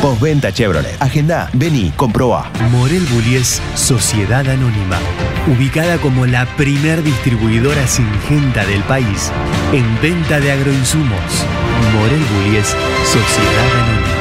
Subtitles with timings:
[0.00, 0.96] Postventa Chevrolet.
[1.00, 2.50] Agenda, vení, comproba.
[2.70, 4.98] Morel Bullies Sociedad Anónima.
[5.46, 9.30] Ubicada como la primer distribuidora singenta del país
[9.72, 11.46] en venta de agroinsumos.
[11.92, 12.68] Morel Bullies
[13.04, 14.12] Sociedad Anónima.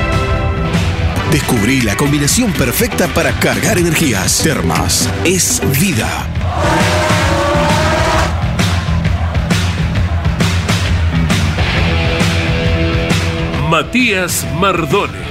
[1.32, 4.42] Descubrí la combinación perfecta para cargar energías.
[4.44, 6.28] Termas es vida.
[13.70, 15.31] Matías Mardones.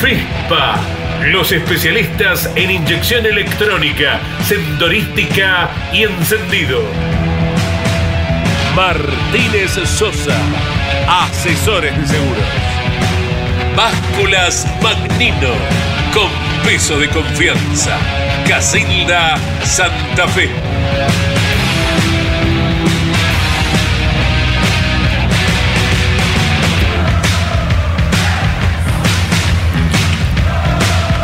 [0.00, 0.76] FESPA,
[1.32, 6.82] los especialistas en inyección electrónica, sendorística y encendido.
[8.76, 10.36] Martínez Sosa,
[11.08, 12.44] asesores de seguros.
[13.76, 15.52] Básculas Magnino,
[16.14, 16.30] con
[16.64, 17.98] peso de confianza.
[18.46, 20.48] Casilda Santa Fe.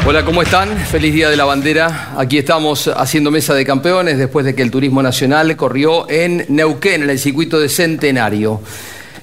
[0.07, 0.77] Hola, ¿cómo están?
[0.77, 2.13] Feliz Día de la Bandera.
[2.19, 7.05] Aquí estamos haciendo mesa de campeones después de que el turismo nacional corrió en Neuquén,
[7.05, 8.61] en el circuito de Centenario.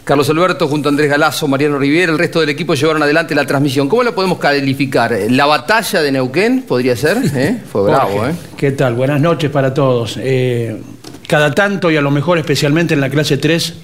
[0.03, 3.45] Carlos Alberto junto a Andrés Galazo, Mariano Riviera, el resto del equipo llevaron adelante la
[3.45, 3.87] transmisión.
[3.87, 5.15] ¿Cómo la podemos calificar?
[5.29, 7.19] ¿La batalla de Neuquén podría ser?
[7.35, 7.61] ¿Eh?
[7.71, 8.35] Fue bravo, Jorge, ¿eh?
[8.57, 8.95] ¿Qué tal?
[8.95, 10.17] Buenas noches para todos.
[10.19, 10.81] Eh,
[11.27, 13.75] cada tanto y a lo mejor especialmente en la clase 3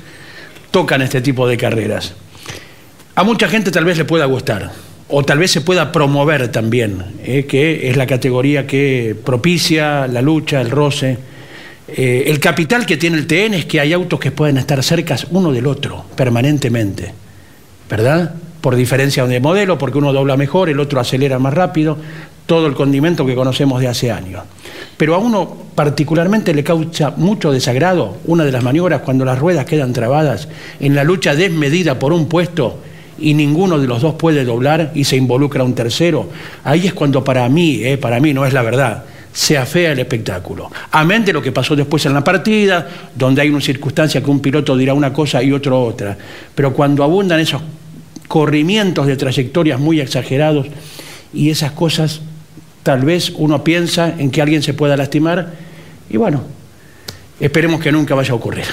[0.71, 2.15] tocan este tipo de carreras.
[3.13, 7.03] A mucha gente tal vez le pueda gustar o tal vez se pueda promover también,
[7.23, 11.17] eh, que es la categoría que propicia la lucha, el roce.
[11.87, 15.27] Eh, el capital que tiene el TN es que hay autos que pueden estar cercas
[15.31, 17.13] uno del otro permanentemente,
[17.89, 18.35] ¿verdad?
[18.59, 21.97] Por diferencia de modelo, porque uno dobla mejor, el otro acelera más rápido,
[22.45, 24.43] todo el condimento que conocemos de hace años.
[24.97, 29.65] Pero a uno particularmente le causa mucho desagrado una de las maniobras cuando las ruedas
[29.65, 32.79] quedan trabadas en la lucha desmedida por un puesto
[33.19, 36.29] y ninguno de los dos puede doblar y se involucra un tercero.
[36.63, 39.99] Ahí es cuando para mí, eh, para mí no es la verdad, se afea el
[39.99, 40.71] espectáculo.
[40.91, 44.39] Amén de lo que pasó después en la partida, donde hay una circunstancia que un
[44.39, 46.17] piloto dirá una cosa y otro otra.
[46.55, 47.61] Pero cuando abundan esos
[48.27, 50.67] corrimientos de trayectorias muy exagerados
[51.33, 52.21] y esas cosas,
[52.83, 55.53] tal vez uno piensa en que alguien se pueda lastimar
[56.09, 56.43] y bueno,
[57.39, 58.65] esperemos que nunca vaya a ocurrir.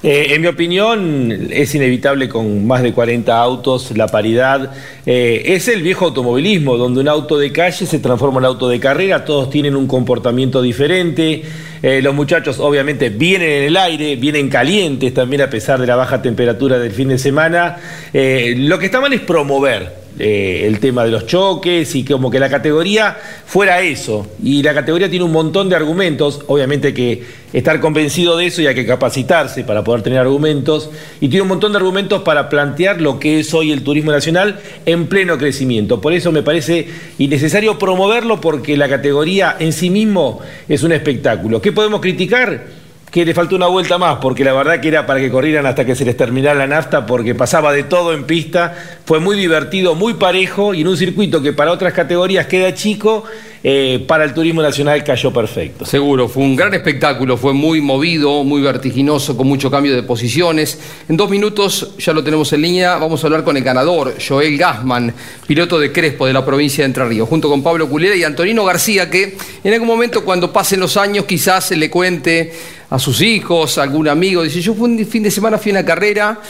[0.00, 4.70] Eh, en mi opinión, es inevitable con más de 40 autos la paridad.
[5.04, 8.78] Eh, es el viejo automovilismo, donde un auto de calle se transforma en auto de
[8.78, 11.42] carrera, todos tienen un comportamiento diferente.
[11.82, 15.96] Eh, los muchachos obviamente vienen en el aire, vienen calientes también a pesar de la
[15.96, 17.78] baja temperatura del fin de semana.
[18.12, 22.40] lo que está mal es promover eh, el tema de los choques y como que
[22.40, 23.16] la categoría
[23.46, 24.26] fuera eso.
[24.42, 27.22] Y la categoría tiene un montón de argumentos, obviamente que
[27.52, 31.48] estar convencido de eso y hay que capacitarse para poder tener argumentos, y tiene un
[31.48, 36.00] montón de argumentos para plantear lo que es hoy el turismo nacional en pleno crecimiento.
[36.00, 36.88] Por eso me parece
[37.18, 41.62] innecesario promoverlo porque la categoría en sí mismo es un espectáculo.
[41.62, 42.78] ¿Qué podemos criticar?
[43.10, 45.84] que le faltó una vuelta más, porque la verdad que era para que corrieran hasta
[45.84, 48.74] que se les terminara la nafta, porque pasaba de todo en pista,
[49.08, 53.24] fue muy divertido, muy parejo y en un circuito que para otras categorías queda chico,
[53.64, 55.86] eh, para el turismo nacional cayó perfecto.
[55.86, 60.78] Seguro, fue un gran espectáculo, fue muy movido, muy vertiginoso, con mucho cambio de posiciones.
[61.08, 64.58] En dos minutos, ya lo tenemos en línea, vamos a hablar con el ganador, Joel
[64.58, 65.14] Gassman,
[65.46, 68.62] piloto de Crespo de la provincia de Entre Ríos, junto con Pablo Culera y Antonino
[68.62, 72.52] García, que en algún momento cuando pasen los años quizás se le cuente
[72.90, 75.76] a sus hijos, a algún amigo, dice, yo fue un fin de semana fui a
[75.76, 76.42] una carrera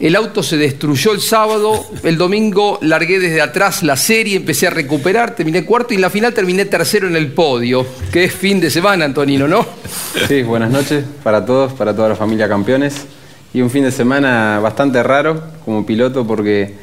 [0.00, 4.70] el auto se destruyó el sábado, el domingo largué desde atrás la serie, empecé a
[4.70, 7.86] recuperar, terminé cuarto y en la final terminé tercero en el podio.
[8.12, 9.64] Que es fin de semana, Antonino, ¿no?
[10.26, 13.06] Sí, buenas noches para todos, para toda la familia campeones.
[13.52, 16.74] Y un fin de semana bastante raro como piloto porque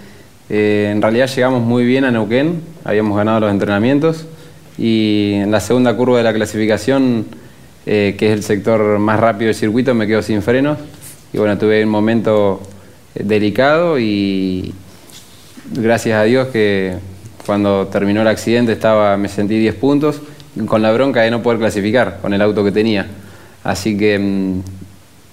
[0.50, 4.26] eh, en realidad llegamos muy bien a Neuquén, habíamos ganado los entrenamientos
[4.78, 7.26] y en la segunda curva de la clasificación,
[7.86, 10.78] eh, que es el sector más rápido del circuito, me quedo sin frenos.
[11.34, 12.62] Y bueno, tuve un momento
[13.16, 14.74] delicado y
[15.72, 16.96] gracias a Dios que
[17.46, 20.22] cuando terminó el accidente estaba, me sentí 10 puntos
[20.68, 23.08] con la bronca de no poder clasificar con el auto que tenía.
[23.64, 24.62] Así que mm,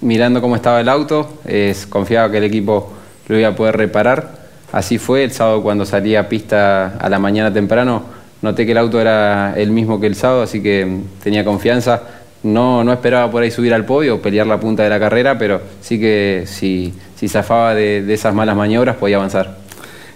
[0.01, 2.93] mirando cómo estaba el auto, es, confiaba que el equipo
[3.29, 4.39] lo iba a poder reparar.
[4.73, 8.03] Así fue, el sábado cuando salí a pista a la mañana temprano,
[8.43, 12.03] noté que el auto era el mismo que el sábado, así que mm, tenía confianza
[12.43, 15.61] no, no esperaba por ahí subir al podio pelear la punta de la carrera, pero
[15.81, 19.59] sí que si, si zafaba de, esas malas maniobras podía avanzar.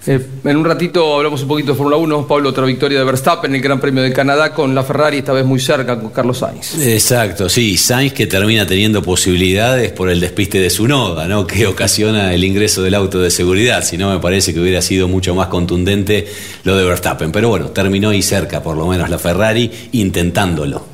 [0.07, 2.27] Eh, en un ratito hablamos un poquito de Fórmula 1.
[2.27, 5.33] Pablo, otra victoria de Verstappen en el Gran Premio de Canadá con la Ferrari, esta
[5.33, 6.79] vez muy cerca con Carlos Sainz.
[6.81, 7.77] Exacto, sí.
[7.77, 11.47] Sainz que termina teniendo posibilidades por el despiste de su noda, ¿no?
[11.47, 13.85] que ocasiona el ingreso del auto de seguridad.
[13.85, 16.27] Si no, me parece que hubiera sido mucho más contundente
[16.63, 17.33] lo de Verstappen.
[17.33, 20.93] Pero bueno, terminó ahí cerca, por lo menos la Ferrari, intentándolo.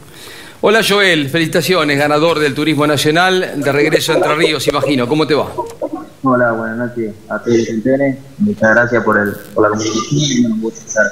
[0.61, 5.07] Hola Joel, felicitaciones, ganador del Turismo Nacional, de regreso a Entre Ríos, imagino.
[5.07, 5.53] ¿Cómo te va?
[6.23, 11.07] Hola, buenas noches a todos los Muchas gracias por, el, por la comunicación y estar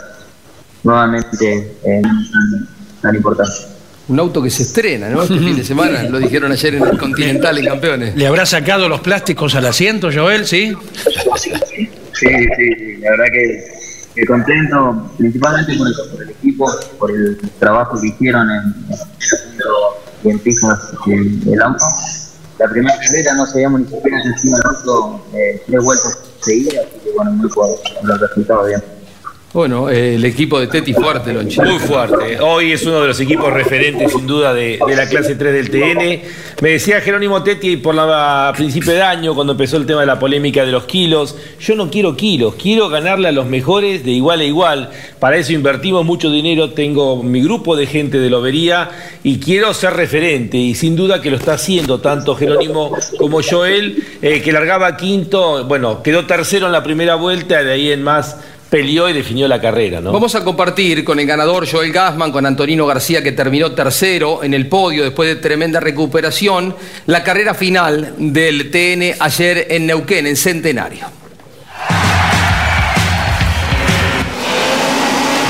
[0.83, 2.69] nuevamente en tan,
[3.01, 3.55] tan importante.
[4.09, 5.23] Un auto que se estrena, ¿no?
[5.23, 8.17] Este fin de semana, lo dijeron ayer en el Continental en Campeones.
[8.17, 10.75] ¿Le habrá sacado los plásticos al asiento, Joel, sí?
[11.37, 11.51] Sí,
[12.15, 12.97] sí, sí.
[12.99, 13.25] La verdad
[14.15, 18.75] que contento, principalmente por el, por el, equipo, por el trabajo que hicieron en,
[20.25, 20.93] en, en pistas
[21.47, 21.85] el auto.
[22.59, 27.13] La primera carrera no sabíamos ni siquiera encima del eh, tres vueltas seguidas, así que
[27.13, 28.96] bueno, muy fuerte, los resultados bien.
[29.57, 31.63] Bueno, eh, el equipo de Teti fuerte, Lonchi.
[31.63, 32.39] Muy fuerte.
[32.41, 36.29] Hoy es uno de los equipos referentes, sin duda, de, la clase 3 del TN.
[36.61, 40.19] Me decía Jerónimo Teti por la principio de año, cuando empezó el tema de la
[40.19, 41.37] polémica de los kilos.
[41.59, 44.91] Yo no quiero kilos, quiero ganarle a los mejores de igual a igual.
[45.19, 46.73] Para eso invertimos mucho dinero.
[46.73, 48.91] Tengo mi grupo de gente de lobería
[49.25, 50.59] y quiero ser referente.
[50.59, 55.65] Y sin duda que lo está haciendo tanto Jerónimo como Joel, eh, que largaba quinto.
[55.65, 58.37] Bueno, quedó tercero en la primera vuelta, de ahí en más
[58.71, 60.01] peleó y definió la carrera.
[60.01, 60.13] ¿no?
[60.13, 64.55] Vamos a compartir con el ganador Joel Gassman, con Antonino García, que terminó tercero en
[64.55, 66.75] el podio después de tremenda recuperación,
[67.07, 71.07] la carrera final del TN ayer en Neuquén, en Centenario.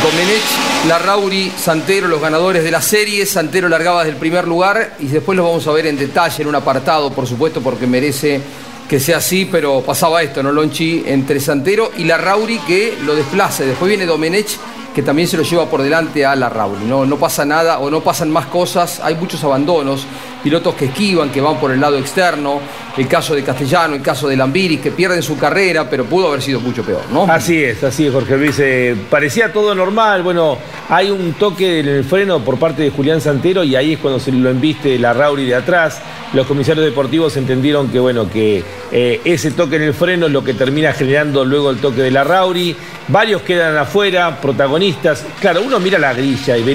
[0.03, 3.27] Domenech, Larrauri, Santero, los ganadores de la serie.
[3.27, 6.49] Santero largaba desde el primer lugar y después lo vamos a ver en detalle en
[6.49, 8.41] un apartado, por supuesto, porque merece
[8.89, 10.53] que sea así, pero pasaba esto, ¿no?
[10.53, 13.65] Lonchi entre Santero y la Rauri que lo desplaza.
[13.65, 14.57] Después viene Domenech
[14.95, 16.87] que también se lo lleva por delante a la Rauri.
[16.87, 19.01] No, no pasa nada o no pasan más cosas.
[19.01, 20.07] Hay muchos abandonos,
[20.43, 22.61] pilotos que esquivan, que van por el lado externo.
[22.97, 26.41] El caso de Castellano, el caso de Lambiris, que pierden su carrera, pero pudo haber
[26.41, 27.25] sido mucho peor, ¿no?
[27.25, 28.59] Así es, así es, Jorge Luis.
[28.59, 30.23] Eh, parecía todo normal.
[30.23, 30.57] Bueno,
[30.89, 34.19] hay un toque en el freno por parte de Julián Santero y ahí es cuando
[34.19, 36.01] se lo embiste la Rauri de atrás
[36.33, 38.63] los comisarios deportivos entendieron que, bueno, que
[38.93, 42.11] eh, ese toque en el freno es lo que termina generando luego el toque de
[42.11, 42.77] la Rauri.
[43.09, 45.25] Varios quedan afuera, protagonistas.
[45.41, 46.75] Claro, uno mira la grilla y ve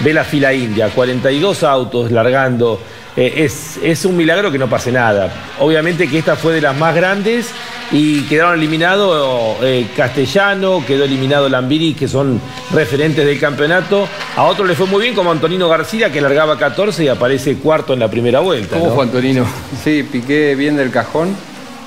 [0.00, 2.80] ve la fila india, 42 autos largando.
[3.16, 5.30] Eh, es, es un milagro que no pase nada.
[5.58, 7.50] Obviamente que esta fue de las más grandes
[7.92, 12.40] y quedaron eliminados eh, Castellano, quedó eliminado Lambiri, que son
[12.72, 14.06] referentes del campeonato.
[14.36, 17.92] A otro le fue muy bien, como Antonino García, que largaba 14 y aparece cuarto
[17.94, 18.78] en la primera vuelta.
[18.78, 19.44] ¿Cómo fue Antonino?
[19.82, 21.34] Sí, piqué bien del cajón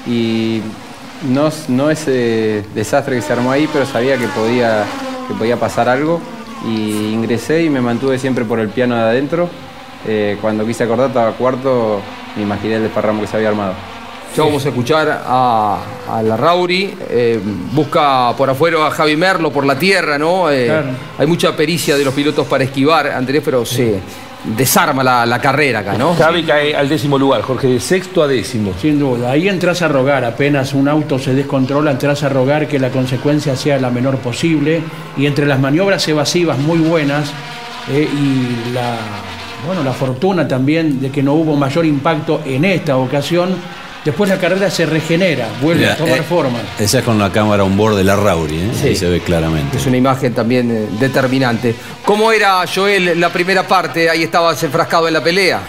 [0.06, 0.62] y
[1.30, 4.84] no, no ese desastre que se armó ahí, pero sabía que podía,
[5.28, 6.22] que podía pasar algo.
[6.66, 9.50] Y ingresé y me mantuve siempre por el piano de adentro.
[10.08, 12.02] Eh, cuando quise acordar, estaba cuarto,
[12.36, 13.74] me imaginé el desparramo que se había armado.
[14.36, 15.80] Ya vamos a escuchar a,
[16.24, 17.40] la Rauri, eh,
[17.72, 20.50] busca por afuera a Javi Merlo por la tierra, ¿no?
[20.52, 20.72] Eh,
[21.20, 23.94] hay mucha pericia de los pilotos para esquivar, Andrés, pero sí,
[24.44, 26.16] desarma la, la carrera acá, ¿no?
[26.16, 28.74] Cabe cae al décimo lugar, Jorge, de sexto a décimo.
[28.80, 32.80] Sin duda, ahí entras a rogar, apenas un auto se descontrola, entras a rogar que
[32.80, 34.82] la consecuencia sea la menor posible
[35.18, 37.32] y entre las maniobras evasivas muy buenas
[37.90, 38.98] eh, y la,
[39.66, 43.56] bueno, la fortuna también de que no hubo mayor impacto en esta ocasión,
[44.06, 46.60] después la carrera se regenera, vuelve Mira, a tomar eh, forma.
[46.80, 48.72] Esa es con la cámara on board de la Rauri, ¿eh?
[48.80, 48.88] Sí.
[48.90, 49.78] Ahí se ve claramente.
[49.78, 51.76] Es una imagen también eh, determinante.
[52.06, 54.10] ¿Cómo era, Joel, la primera parte?
[54.10, 55.62] Ahí estabas enfrascado en la pelea.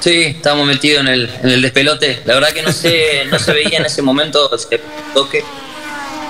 [0.00, 2.20] Sí, estábamos metidos en el, en el despelote.
[2.26, 5.42] La verdad que no se, no se veía en ese momento un toque,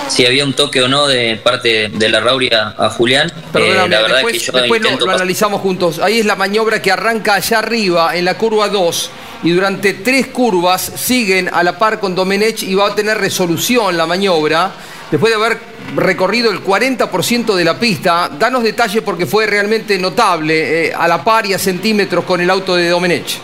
[0.08, 3.32] si había un toque o no de parte de la Rauria a Julián.
[3.52, 5.98] Perdóname, Eh, la verdad después, que yo después lo, lo analizamos juntos.
[5.98, 9.10] Ahí es la maniobra que arranca allá arriba en la curva 2
[9.44, 13.96] y durante tres curvas siguen a la par con Domenech y va a tener resolución
[13.96, 14.72] la maniobra.
[15.10, 15.58] Después de haber
[15.96, 21.22] recorrido el 40% de la pista, danos detalles porque fue realmente notable, eh, a la
[21.22, 23.38] par y a centímetros con el auto de Domenech.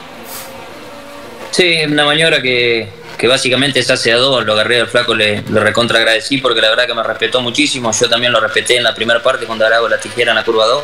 [1.50, 2.88] Sí, una maniobra que,
[3.20, 4.46] que básicamente se hace dos.
[4.46, 7.92] Lo agarré al flaco, le, le recontra agradecí porque la verdad que me respetó muchísimo.
[7.92, 10.64] Yo también lo respeté en la primera parte cuando hago la tijera en la curva
[10.64, 10.82] 2.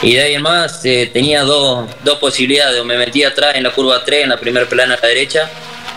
[0.00, 2.80] Y de ahí en más eh, tenía dos, dos posibilidades.
[2.80, 5.50] O me metía atrás en la curva 3, en la primera plana a la derecha,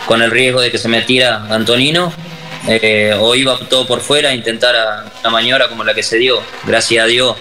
[0.06, 2.12] con el riesgo de que se metiera Antonino.
[2.68, 4.76] eh, o iba todo por fuera a intentar
[5.22, 6.42] una maniobra como la que se dio.
[6.66, 7.38] Gracias a Dios.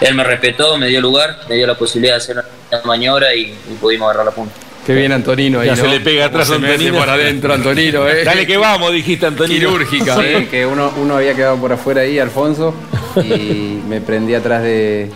[0.00, 2.36] Él me respetó, me dio lugar, me dio la posibilidad de hacer
[2.70, 4.54] una maniobra y, y pudimos agarrar la punta.
[4.86, 5.82] Qué bien Antonino ahí, Ya ¿no?
[5.82, 6.98] se le pega atrás a Antonino.
[6.98, 8.22] por adentro Antonino, ¿eh?
[8.24, 9.58] Dale que vamos, dijiste Antonino.
[9.70, 10.48] Quirúrgica, Sí, ¿eh?
[10.50, 12.74] que uno, uno había quedado por afuera ahí, Alfonso,
[13.22, 15.08] y me prendí atrás de,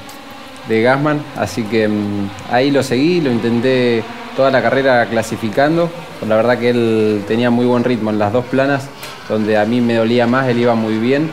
[0.68, 4.04] de Gasman, así que mm, ahí lo seguí, lo intenté
[4.36, 8.32] toda la carrera clasificando, pues la verdad que él tenía muy buen ritmo en las
[8.32, 8.86] dos planas,
[9.28, 11.28] donde a mí me dolía más, él iba muy bien,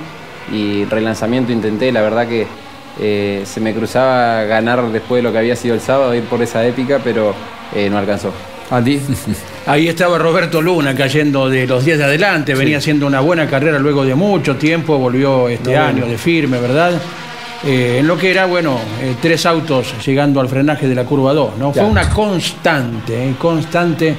[0.51, 2.47] y relanzamiento intenté, la verdad que
[2.99, 6.41] eh, se me cruzaba ganar después de lo que había sido el sábado, ir por
[6.41, 7.35] esa épica, pero
[7.75, 8.33] eh, no alcanzó.
[8.69, 8.99] Andy.
[9.65, 13.79] Ahí estaba Roberto Luna cayendo de los 10 de adelante, venía haciendo una buena carrera
[13.79, 16.93] luego de mucho tiempo, volvió este año de firme, ¿verdad?
[17.65, 21.33] Eh, en lo que era, bueno, eh, tres autos llegando al frenaje de la curva
[21.33, 21.71] 2, ¿no?
[21.71, 24.15] Fue una constante, constante.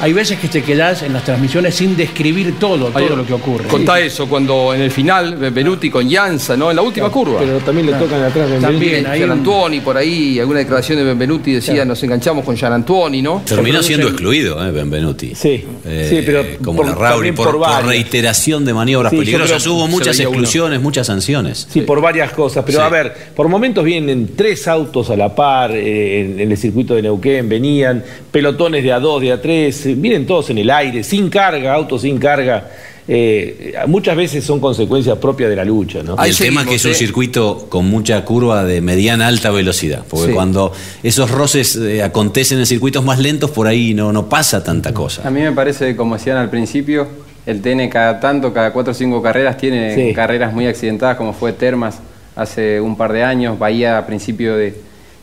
[0.00, 3.34] Hay veces que te quedás en las transmisiones sin describir todo, Ahí, todo lo que
[3.34, 3.64] ocurre.
[3.66, 6.70] Contá eso, cuando en el final, Benvenuti con Llanza, ¿no?
[6.70, 7.40] En la última curva.
[7.40, 11.52] Pero también le tocan atrás de También, ahí Antuoni, por ahí, alguna declaración de Benvenuti
[11.52, 13.42] decía, nos enganchamos con Gian Antuoni, ¿no?
[13.44, 14.70] Terminó siendo excluido, ¿eh?
[14.70, 15.34] Benvenuti.
[15.34, 17.86] Sí, Eh, sí, pero como por- la Rauri, por, por por varias.
[17.86, 19.62] reiteración de maniobras Sí, peligrosas.
[19.62, 20.28] creo Hubo muchas uno.
[20.28, 21.66] exclusiones, muchas sanciones.
[21.70, 22.64] Sí, por varias cosas.
[22.66, 22.84] Pero Sí.
[22.84, 26.94] a ver, por momentos vienen tres autos a la par eh, en, en el circuito
[26.94, 31.28] de Neuquén, venían pelotones de A2, de A3, eh, vienen todos en el aire, sin
[31.30, 32.68] carga, autos sin carga.
[33.12, 36.12] Eh, muchas veces son consecuencias propias de la lucha, ¿no?
[36.12, 36.94] Y Ahí el tema es que es un ¿eh?
[36.94, 40.32] circuito con mucha curva de mediana alta velocidad, porque Sí.
[40.32, 44.90] cuando esos roces eh, acontecen en circuitos más lentos, por ahí no, no pasa tanta
[44.90, 45.28] A cosa.
[45.30, 47.08] mí me parece, como decían al principio,
[47.46, 50.14] el TN cada tanto, cada cuatro o cinco carreras, tiene Sí.
[50.14, 51.98] carreras muy accidentadas, como fue Termas
[52.36, 54.74] hace un par de años, Bahía a principio de,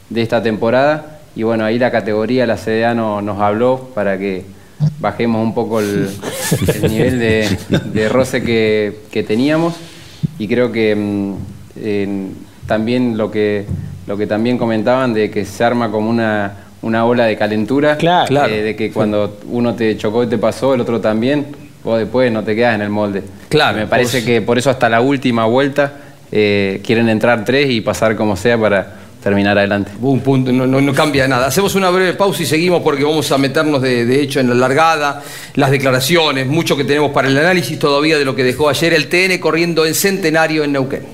[0.10, 1.20] de esta temporada.
[1.38, 4.44] Y bueno, ahí la categoría, la CDA no- nos habló para que
[5.00, 6.10] bajemos un poco el,
[6.82, 7.58] el nivel de,
[7.94, 9.76] de roce que, que teníamos.
[10.40, 11.34] Y creo que mm,
[12.68, 13.66] también lo que,
[14.08, 17.98] lo que también comentaban de que se arma como una, una ola de calentura.
[17.98, 18.28] Claro.
[18.28, 18.54] Claro.
[18.54, 21.48] Eh, de que cuando uno te chocó y te pasó, el otro también,
[21.84, 23.24] vos después no te quedas en el molde.
[23.50, 25.94] Claro, Y Me parece vos- que por eso hasta la última vuelta
[26.32, 29.92] eh, quieren entrar tres y pasar como sea para terminar adelante.
[30.02, 31.48] Un punto, no, no- no cambia nada.
[31.48, 34.56] Hacemos una breve pausa y seguimos porque vamos a meternos de, de hecho en la
[34.56, 35.22] largada,
[35.56, 39.08] las declaraciones, mucho que tenemos para el análisis todavía de lo que dejó ayer el
[39.10, 41.06] TN corriendo en centenario en Neuquén.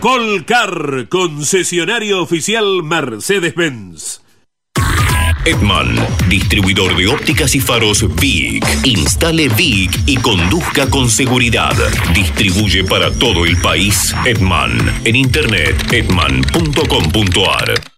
[0.00, 4.20] Colcar, concesionario oficial Mercedes-Benz.
[5.44, 5.94] Edman,
[6.28, 8.64] distribuidor de ópticas y faros VIC.
[8.84, 11.74] Instale VIC y conduzca con seguridad.
[12.14, 15.00] Distribuye para todo el país Edman.
[15.04, 17.97] En internet edman.com.ar.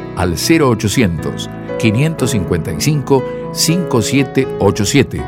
[0.15, 5.21] al 0800 555 5787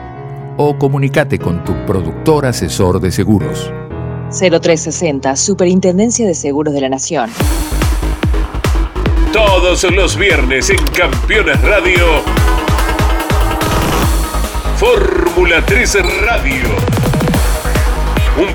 [0.58, 3.72] o comunícate con tu productor asesor de seguros.
[4.30, 7.30] 0360, Superintendencia de Seguros de la Nación.
[9.32, 12.22] Todos los viernes en Campeones Radio.
[14.78, 16.93] Fórmula 3 Radio.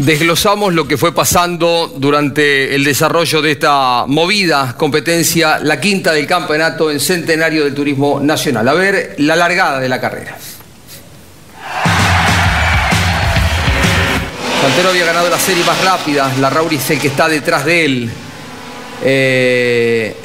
[0.00, 6.26] Desglosamos lo que fue pasando durante el desarrollo de esta movida competencia, la quinta del
[6.26, 8.66] campeonato en centenario del turismo nacional.
[8.66, 10.38] A ver, la largada de la carrera.
[14.62, 17.84] Santero había ganado la serie más rápida, la Rauri es el que está detrás de
[17.84, 18.10] él.
[19.04, 20.16] Eh,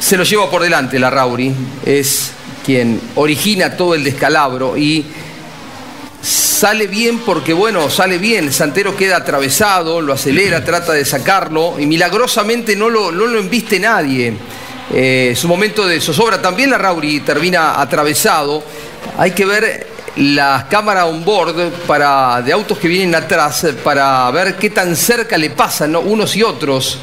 [0.00, 2.32] se lo lleva por delante la Rauri, es
[2.64, 5.06] quien origina todo el descalabro y
[6.26, 8.52] sale bien porque, bueno, sale bien.
[8.52, 13.78] Santero queda atravesado, lo acelera, trata de sacarlo y milagrosamente no lo, no lo embiste
[13.78, 14.34] nadie.
[14.92, 18.62] Eh, su momento de zozobra también la Rauri termina atravesado.
[19.18, 19.86] Hay que ver
[20.16, 25.38] las cámaras on board para, de autos que vienen atrás para ver qué tan cerca
[25.38, 26.98] le pasan unos y otros.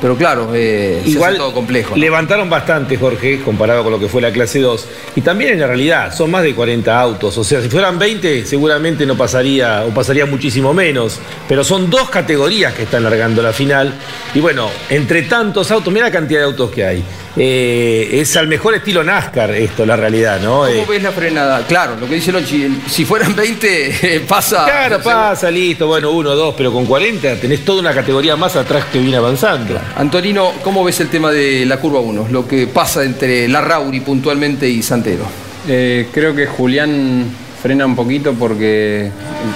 [0.00, 1.96] Pero claro, eh, Igual todo complejo.
[1.96, 4.88] levantaron bastante, Jorge, comparado con lo que fue la clase 2.
[5.16, 7.36] Y también en la realidad, son más de 40 autos.
[7.38, 11.20] O sea, si fueran 20, seguramente no pasaría, o pasaría muchísimo menos.
[11.48, 13.94] Pero son dos categorías que están largando la final.
[14.34, 17.04] Y bueno, entre tantos autos, mira la cantidad de autos que hay.
[17.34, 20.50] Eh, es al mejor estilo NASCAR esto, la realidad, ¿no?
[20.58, 21.64] ¿Cómo Eh, ves la frenada?
[21.66, 24.64] Claro, lo que dice Lonchi, si fueran 20, eh, pasa.
[24.66, 28.84] Claro, pasa, listo, bueno, uno, dos, pero con 40 tenés toda una categoría más atrás
[28.92, 29.78] que viene avanzando.
[29.96, 32.28] Antonino, ¿cómo ves el tema de la curva 1?
[32.30, 35.24] Lo que pasa entre la Rauri puntualmente y Santero.
[35.66, 37.24] Eh, creo que Julián
[37.62, 39.10] frena un poquito porque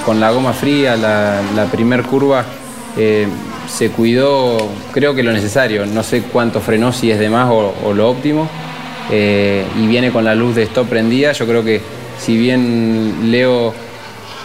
[0.05, 2.45] con la goma fría, la, la primer curva,
[2.97, 3.27] eh,
[3.69, 4.59] se cuidó,
[4.93, 5.87] creo que lo necesario.
[5.87, 8.49] No sé cuánto frenó, si es de más o, lo óptimo.
[9.11, 11.33] Eh, y viene con la luz de stop prendida.
[11.33, 11.81] Yo creo que
[12.19, 13.75] si bien Leo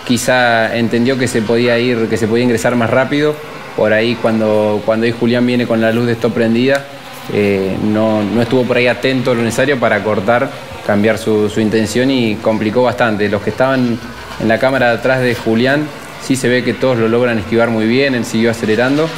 [0.05, 3.36] quizá entendió que se podía ir, que se podía ingresar más rápido,
[3.75, 6.86] por ahí cuando, cuando Julián viene con la luz de stop prendida,
[7.34, 10.49] eh, no, no estuvo por ahí atento lo necesario para cortar,
[10.86, 13.29] cambiar su, su intención y complicó bastante.
[13.29, 13.97] Los que estaban
[14.39, 15.88] en la cámara de atrás de Julián,
[16.23, 19.10] sí se ve que todos lo logran esquivar muy bien, él siguió acelerando.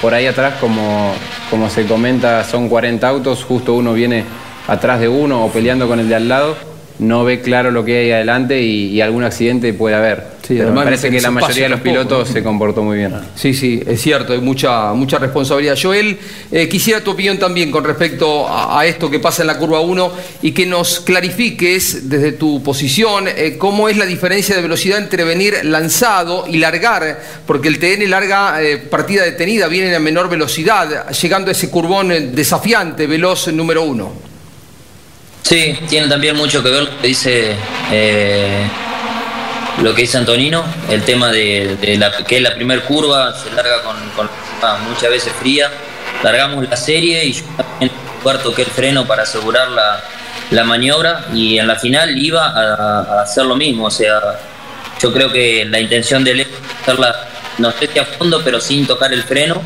[0.00, 1.12] Por ahí atrás, como,
[1.50, 4.24] como se comenta, son 40 autos, justo uno viene
[4.66, 6.56] atrás de uno o peleando con el de al lado,
[6.98, 10.37] no ve claro lo que hay adelante y, y algún accidente puede haber.
[10.48, 13.14] Pero me parece que la mayoría de los tampoco, pilotos se comportó muy bien.
[13.34, 15.76] Sí, sí, es cierto, hay mucha, mucha responsabilidad.
[15.80, 16.18] Joel,
[16.50, 19.80] eh, quisiera tu opinión también con respecto a, a esto que pasa en la curva
[19.80, 24.98] 1 y que nos clarifiques desde tu posición eh, cómo es la diferencia de velocidad
[24.98, 30.28] entre venir lanzado y largar, porque el TN larga eh, partida detenida, viene a menor
[30.28, 34.28] velocidad, llegando a ese curvón desafiante, veloz número 1.
[35.42, 37.52] Sí, tiene también mucho que ver lo que dice
[37.90, 38.66] eh,
[39.82, 43.50] lo que dice Antonino, el tema de, de la, que es la primer curva, se
[43.50, 44.28] larga con, con
[44.62, 45.70] ah, muchas veces fría.
[46.22, 50.02] Largamos la serie y yo también lugar toqué el freno para asegurar la,
[50.50, 53.86] la maniobra y en la final iba a, a hacer lo mismo.
[53.86, 54.20] O sea,
[55.00, 56.48] yo creo que la intención de él es
[56.82, 57.14] hacerla,
[57.58, 59.62] no sé si a fondo, pero sin tocar el freno.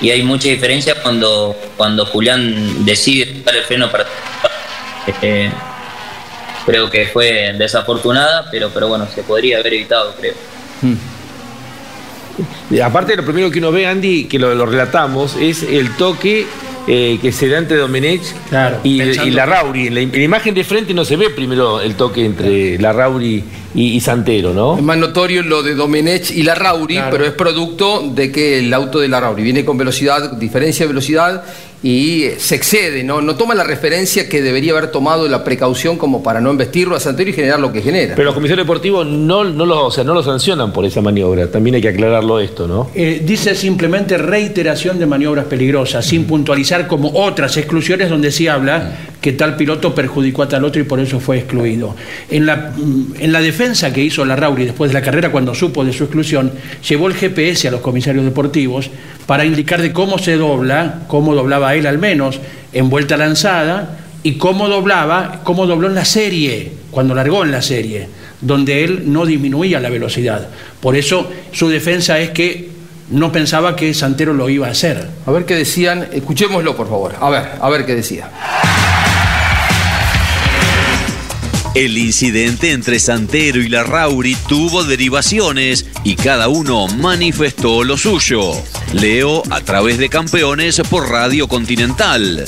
[0.00, 4.04] Y hay mucha diferencia cuando, cuando Julián decide tocar el freno para
[5.22, 5.50] eh,
[6.66, 10.34] creo que fue desafortunada, pero, pero bueno, se podría haber evitado, creo.
[12.70, 16.46] Eh, Aparte, lo primero que uno ve, Andy, que lo, lo relatamos, es el toque
[16.88, 18.22] eh, que se da entre Domenech
[18.82, 19.86] y, y que- Larrauri.
[19.86, 23.42] En la, en la imagen de frente no se ve primero el toque entre Larrauri
[23.74, 24.76] y, y Santero, ¿no?
[24.76, 28.74] Es más notorio lo de Domenech y la Rauri, pero es producto de que el
[28.74, 31.44] auto de la Rauri viene con velocidad, diferencia de velocidad
[31.84, 33.20] y se excede, ¿no?
[33.20, 37.00] No toma la referencia que debería haber tomado la precaución como para no embestirlo a
[37.00, 38.14] Santero y generar lo que genera.
[38.14, 41.50] Pero los comisarios deportivos no, no, lo, o sea, no lo sancionan por esa maniobra.
[41.50, 42.88] También hay que aclararlo esto, ¿no?
[42.94, 48.96] Eh, dice simplemente reiteración de maniobras peligrosas, sin puntualizar como otras exclusiones donde sí habla
[49.24, 51.96] que tal piloto perjudicó a tal otro y por eso fue excluido.
[52.30, 52.74] En la,
[53.18, 56.04] en la defensa que hizo la Rauri después de la carrera, cuando supo de su
[56.04, 56.52] exclusión,
[56.86, 58.90] llevó el GPS a los comisarios deportivos
[59.24, 62.38] para indicar de cómo se dobla, cómo doblaba él al menos,
[62.74, 67.62] en vuelta lanzada, y cómo doblaba, cómo dobló en la serie, cuando largó en la
[67.62, 68.06] serie,
[68.42, 70.48] donde él no disminuía la velocidad.
[70.82, 72.68] Por eso su defensa es que
[73.10, 75.08] no pensaba que Santero lo iba a hacer.
[75.24, 77.14] A ver qué decían, escuchémoslo por favor.
[77.18, 78.28] A ver, a ver qué decía.
[81.74, 88.52] El incidente entre Santero y Larrauri tuvo derivaciones y cada uno manifestó lo suyo.
[88.92, 92.44] Leo a través de campeones por Radio Continental.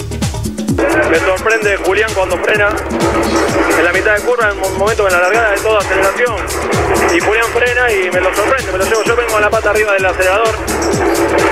[0.76, 2.68] Me sorprende Julián cuando frena
[3.78, 6.36] en la mitad de curva, en un momento en la largada de toda aceleración.
[7.14, 9.02] Y Julián frena y me lo sorprende, me lo llevo.
[9.04, 10.54] Yo vengo a la pata arriba del acelerador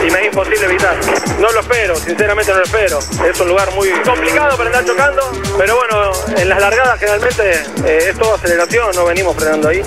[0.06, 0.96] y me es imposible evitar.
[1.40, 2.98] No lo espero, sinceramente no lo espero.
[2.98, 7.52] Es un lugar muy complicado para andar chocando, pero bueno, en las largadas generalmente
[7.84, 9.82] eh, es toda aceleración, no venimos frenando ahí.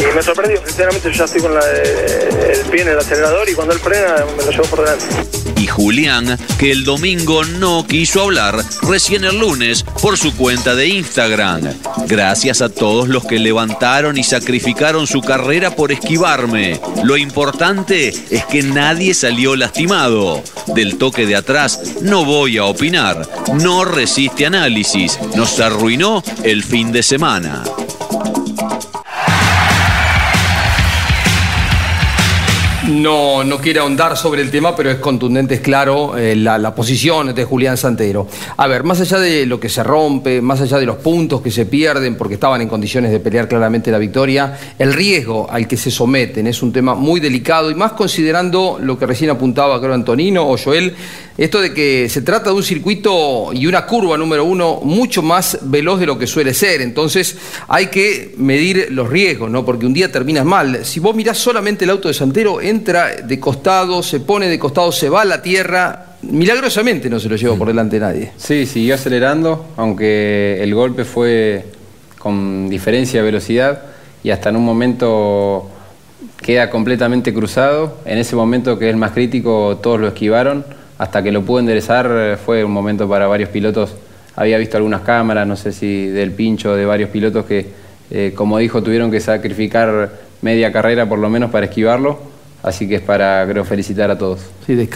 [0.00, 3.74] Y me sorprendió, sinceramente yo ya estoy con el pie en el acelerador y cuando
[3.74, 5.04] él frena me lo llevo por delante.
[5.60, 10.88] Y Julián, que el domingo no quiso hablar, recién el lunes por su cuenta de
[10.88, 11.74] Instagram.
[12.06, 16.80] Gracias a todos los que levantaron y sacrificaron su carrera por esquivarme.
[17.04, 20.42] Lo importante es que nadie salió lastimado.
[20.68, 23.28] Del toque de atrás no voy a opinar.
[23.52, 25.18] No resiste análisis.
[25.36, 27.64] Nos arruinó el fin de semana.
[33.00, 36.74] No, no quiere ahondar sobre el tema, pero es contundente, es claro, eh, la, la
[36.74, 38.26] posición de Julián Santero.
[38.58, 41.50] A ver, más allá de lo que se rompe, más allá de los puntos que
[41.50, 45.78] se pierden porque estaban en condiciones de pelear claramente la victoria, el riesgo al que
[45.78, 49.94] se someten es un tema muy delicado y más considerando lo que recién apuntaba, creo,
[49.94, 50.94] Antonino o Joel,
[51.40, 55.58] esto de que se trata de un circuito y una curva número uno mucho más
[55.62, 56.82] veloz de lo que suele ser.
[56.82, 59.64] Entonces hay que medir los riesgos, ¿no?
[59.64, 60.84] Porque un día terminas mal.
[60.84, 64.92] Si vos mirás solamente el auto de Santero, entra de costado, se pone de costado,
[64.92, 66.16] se va a la tierra.
[66.20, 68.32] Milagrosamente no se lo lleva por delante nadie.
[68.36, 71.64] Sí, siguió acelerando, aunque el golpe fue
[72.18, 73.84] con diferencia de velocidad
[74.22, 75.70] y hasta en un momento
[76.42, 77.96] queda completamente cruzado.
[78.04, 80.79] En ese momento que es el más crítico, todos lo esquivaron.
[81.00, 83.92] Hasta que lo pudo enderezar eh, fue un momento para varios pilotos.
[84.36, 87.68] Había visto algunas cámaras, no sé si del pincho de varios pilotos que,
[88.10, 92.18] eh, como dijo, tuvieron que sacrificar media carrera por lo menos para esquivarlo.
[92.62, 94.40] Así que es para, creo, felicitar a todos.
[94.66, 94.90] Sí,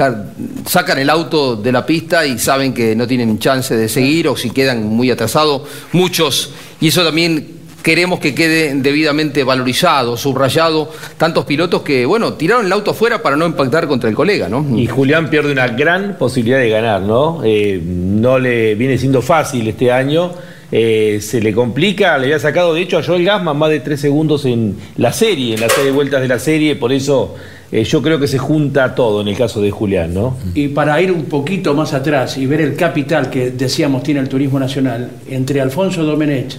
[0.66, 4.36] sacan el auto de la pista y saben que no tienen chance de seguir o
[4.36, 5.62] si quedan muy atrasados,
[5.92, 6.52] muchos.
[6.82, 10.90] Y eso también queremos que quede debidamente valorizado, subrayado.
[11.18, 14.66] Tantos pilotos que, bueno, tiraron el auto afuera para no impactar contra el colega, ¿no?
[14.76, 17.42] Y Julián pierde una gran posibilidad de ganar, ¿no?
[17.44, 20.32] Eh, no le viene siendo fácil este año.
[20.72, 24.00] eh, se le complica, le había sacado de hecho a Joel Gasman más de tres
[24.00, 27.36] segundos en la serie, en las seis vueltas de la serie, por eso
[27.70, 30.36] eh, yo creo que se junta todo en el caso de Julián, ¿no?
[30.54, 34.28] Y para ir un poquito más atrás y ver el capital que decíamos tiene el
[34.28, 36.56] turismo nacional, entre Alfonso Domenech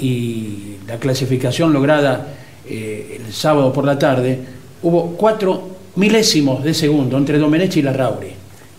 [0.00, 2.34] y la clasificación lograda
[2.68, 4.38] eh, el sábado por la tarde,
[4.82, 8.28] hubo cuatro milésimos de segundo entre Domenech y Larrauri.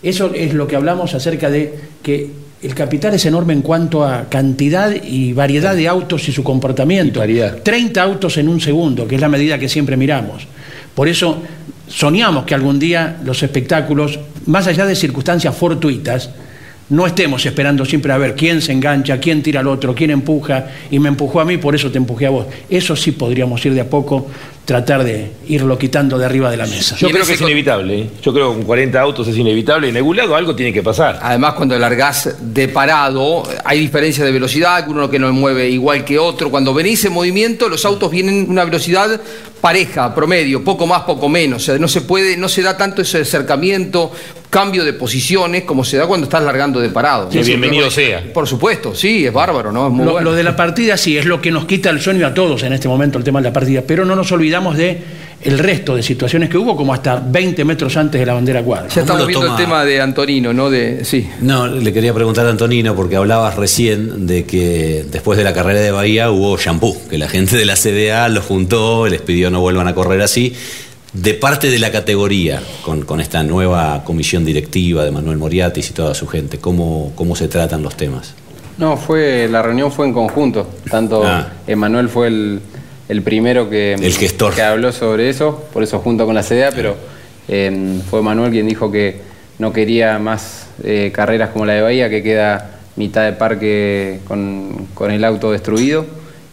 [0.02, 2.30] Eso es lo que hablamos acerca de que
[2.62, 7.20] el capital es enorme en cuanto a cantidad y variedad de autos y su comportamiento.
[7.62, 10.46] 30 autos en un segundo, que es la medida que siempre miramos.
[10.94, 11.42] Por eso
[11.88, 16.30] soñamos que algún día los espectáculos, más allá de circunstancias fortuitas,
[16.90, 20.66] no estemos esperando siempre a ver quién se engancha, quién tira al otro, quién empuja,
[20.90, 22.46] y me empujó a mí, por eso te empujé a vos.
[22.68, 24.28] Eso sí podríamos ir de a poco,
[24.64, 26.96] tratar de irlo quitando de arriba de la mesa.
[26.96, 27.98] Yo creo que es inevitable.
[27.98, 28.10] ¿eh?
[28.22, 29.88] Yo creo que con 40 autos es inevitable.
[29.88, 31.18] En algún lado algo tiene que pasar.
[31.22, 36.18] Además, cuando largás de parado, hay diferencia de velocidad, uno que no mueve igual que
[36.18, 36.50] otro.
[36.50, 39.20] Cuando venís en movimiento, los autos vienen a una velocidad
[39.60, 41.62] pareja, promedio, poco más, poco menos.
[41.62, 44.10] O sea, no se puede, no se da tanto ese acercamiento,
[44.48, 47.28] cambio de posiciones como se da cuando estás largando de parado.
[47.28, 48.22] Que bienvenido sea.
[48.32, 49.86] Por supuesto, sí, es bárbaro, ¿no?
[49.86, 50.30] Es muy Lo, bueno.
[50.30, 52.72] lo de la partida sí, es lo que nos quita el sueño a todos en
[52.72, 56.02] este momento, el tema de la partida, pero no nos olvidamos de el resto de
[56.02, 58.88] situaciones que hubo como hasta 20 metros antes de la bandera cuadra.
[58.88, 60.68] Ya estamos viendo el tema de Antonino, ¿no?
[60.68, 61.26] De, sí.
[61.40, 65.80] No, le quería preguntar a Antonino porque hablabas recién de que después de la carrera
[65.80, 69.60] de Bahía hubo shampoo, que la gente de la CDA los juntó, les pidió no
[69.60, 70.52] vuelvan a correr así.
[71.12, 75.92] De parte de la categoría, con, con esta nueva comisión directiva de Manuel Moriatis y
[75.92, 78.34] toda su gente, ¿cómo, cómo se tratan los temas?
[78.78, 80.68] No, fue la reunión fue en conjunto.
[80.90, 81.48] Tanto Ah.
[81.66, 82.60] Emanuel fue el,
[83.10, 84.54] el primero que, El gestor.
[84.54, 86.96] que habló sobre eso, por eso junto con la CDA, pero
[87.48, 89.16] eh, fue Manuel quien dijo que
[89.58, 94.86] no quería más eh, carreras como la de Bahía, que queda mitad de parque con,
[94.94, 96.06] con el auto destruido.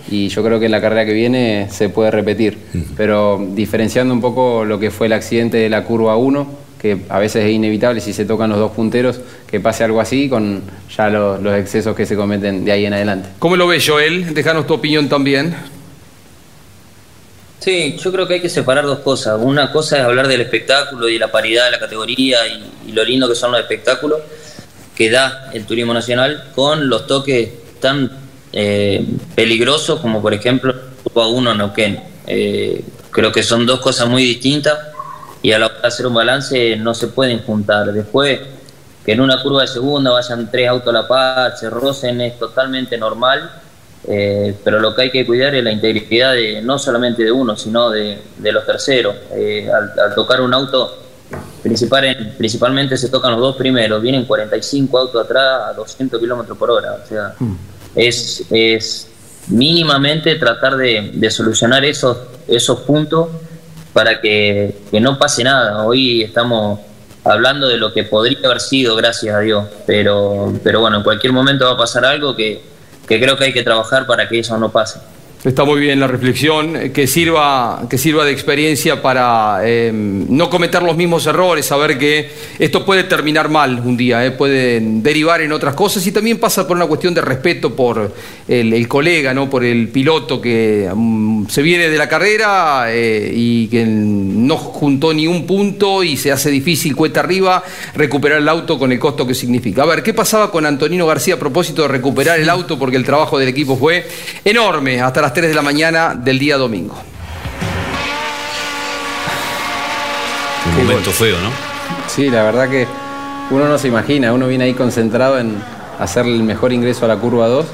[0.10, 2.58] Y yo creo que en la carrera que viene se puede repetir.
[2.96, 6.48] Pero diferenciando un poco lo que fue el accidente de la curva 1,
[6.82, 10.30] que a veces es inevitable si se tocan los dos punteros, que pase algo así
[10.30, 10.62] con
[10.96, 13.28] ya lo- los excesos que se cometen de ahí en adelante.
[13.40, 14.34] ¿Cómo lo ves, Joel?
[14.34, 15.54] Déjanos tu opinión también.
[17.60, 19.40] Sí, yo creo que hay que separar dos cosas.
[19.42, 23.28] Una cosa es hablar del espectáculo y la paridad de la categoría y, lo lindo
[23.28, 24.22] que son los espectáculos
[24.96, 28.10] que da el turismo nacional con los toques tan
[28.54, 32.02] eh, peligrosos como por ejemplo Curva 1 Neuquén.
[32.26, 34.78] Eh, creo que son dos cosas muy distintas
[35.42, 37.92] y a la hora de hacer un balance no se pueden juntar.
[37.92, 38.40] Después,
[39.06, 42.38] que en una curva de segunda vayan tres autos a la par, se rocen, es
[42.38, 43.50] totalmente normal.
[44.08, 47.56] Eh, pero lo que hay que cuidar es la integridad de, no solamente de uno,
[47.58, 49.16] sino de, de los terceros.
[49.36, 50.98] Eh, al, al tocar un auto,
[51.62, 56.58] principal en- principalmente se tocan los dos primeros, vienen 45 autos atrás a 200 kilómetros
[56.58, 57.00] por hora.
[57.04, 57.34] O sea,
[57.96, 59.10] es, es
[59.50, 63.28] mínimamente tratar de, de solucionar esos, esos puntos
[63.94, 65.84] para que, que no pase nada.
[65.84, 66.80] Hoy estamos
[67.26, 71.34] hablando de lo que podría haber sido, gracias a Dios, pero, pero bueno, en cualquier
[71.34, 72.62] momento va a pasar algo que,
[73.08, 75.00] que creo que hay que trabajar para que eso no pase.
[75.44, 80.82] Está muy bien la reflexión, que sirva, que sirva de experiencia para eh, no cometer
[80.82, 85.52] los mismos errores, saber que esto puede terminar mal un día, eh, puede derivar en
[85.52, 88.16] otras cosas y también pasa por una cuestión de respeto por
[88.48, 89.48] el, el colega, ¿no?
[89.48, 95.14] por el piloto que mm, se viene de la carrera eh, y que no juntó
[95.14, 99.28] ni un punto y se hace difícil cuesta arriba recuperar el auto con el costo
[99.28, 99.84] que significa.
[99.84, 102.80] A ver, ¿qué pasaba con Antonino García a propósito de recuperar el auto?
[102.80, 104.08] Porque el trabajo del equipo fue
[104.44, 106.96] enorme hasta las 3 de la mañana del día domingo.
[110.70, 111.50] Un momento feo, ¿no?
[112.08, 112.88] Sí, la verdad que
[113.52, 115.62] uno no se imagina, uno viene ahí concentrado en
[116.00, 117.66] hacerle el mejor ingreso a la curva 2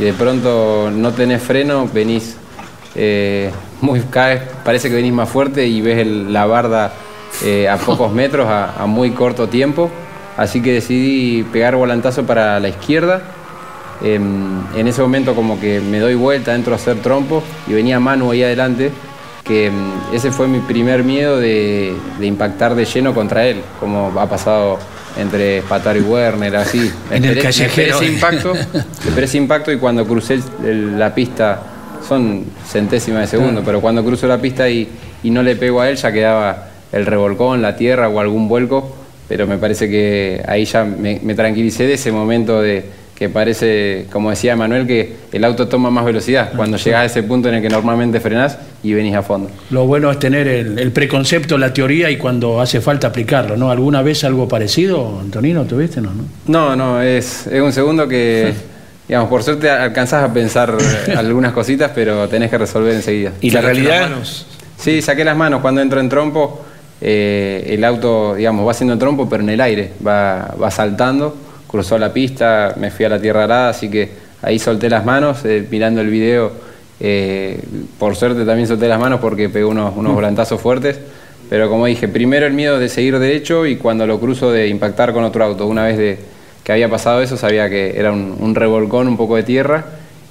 [0.00, 2.34] y de pronto no tenés freno, venís
[2.96, 6.92] eh, muy caes, parece que venís más fuerte y ves el- la barda
[7.44, 9.88] eh, a pocos metros, a, a muy corto tiempo.
[10.36, 13.22] Así que decidí pegar volantazo para la izquierda.
[14.02, 18.00] Em, en ese momento como que me doy vuelta, entro a hacer trompo y venía
[18.00, 18.90] Manu ahí adelante,
[19.44, 19.74] que em,
[20.14, 24.78] ese fue mi primer miedo de, de impactar de lleno contra él, como ha pasado
[25.18, 26.78] entre Pataro y Werner, así.
[27.10, 27.96] Me En el esperé- me esperé callejero.
[27.96, 31.62] ese impacto, me esperé ese impacto y cuando crucé el- la pista,
[32.08, 34.88] son centésimas de segundo, pero cuando cruzo la pista y,
[35.22, 38.96] y no le pego a él, ya quedaba el revolcón, la tierra o algún vuelco,
[39.28, 42.84] pero me parece que ahí ya me, me tranquilicé de ese momento de
[43.20, 47.22] que parece, como decía Manuel, que el auto toma más velocidad cuando llegas a ese
[47.22, 49.50] punto en el que normalmente frenás y venís a fondo.
[49.68, 53.70] Lo bueno es tener el, el preconcepto, la teoría y cuando hace falta aplicarlo, ¿no?
[53.70, 56.00] ¿Alguna vez algo parecido, Antonino, tuviste?
[56.00, 56.24] No, no.
[56.46, 58.54] No, no, es, es un segundo que,
[59.06, 60.74] digamos, por suerte alcanzás a pensar
[61.06, 63.32] eh, algunas cositas, pero tenés que resolver enseguida.
[63.42, 64.00] ¿Y la ¿Sacaste realidad?
[64.00, 64.46] las manos?
[64.78, 65.60] Sí, saqué las manos.
[65.60, 66.64] Cuando entro en trompo,
[67.02, 71.36] eh, el auto, digamos, va haciendo trompo, pero en el aire, va, va saltando,
[71.70, 74.10] cruzó la pista, me fui a la tierra arada, así que
[74.42, 76.50] ahí solté las manos, eh, mirando el video,
[76.98, 77.62] eh,
[77.96, 80.98] por suerte también solté las manos porque pegó unos, unos volantazos fuertes,
[81.48, 85.12] pero como dije, primero el miedo de seguir derecho y cuando lo cruzo de impactar
[85.12, 85.66] con otro auto.
[85.66, 86.18] Una vez de,
[86.64, 89.84] que había pasado eso, sabía que era un, un revolcón, un poco de tierra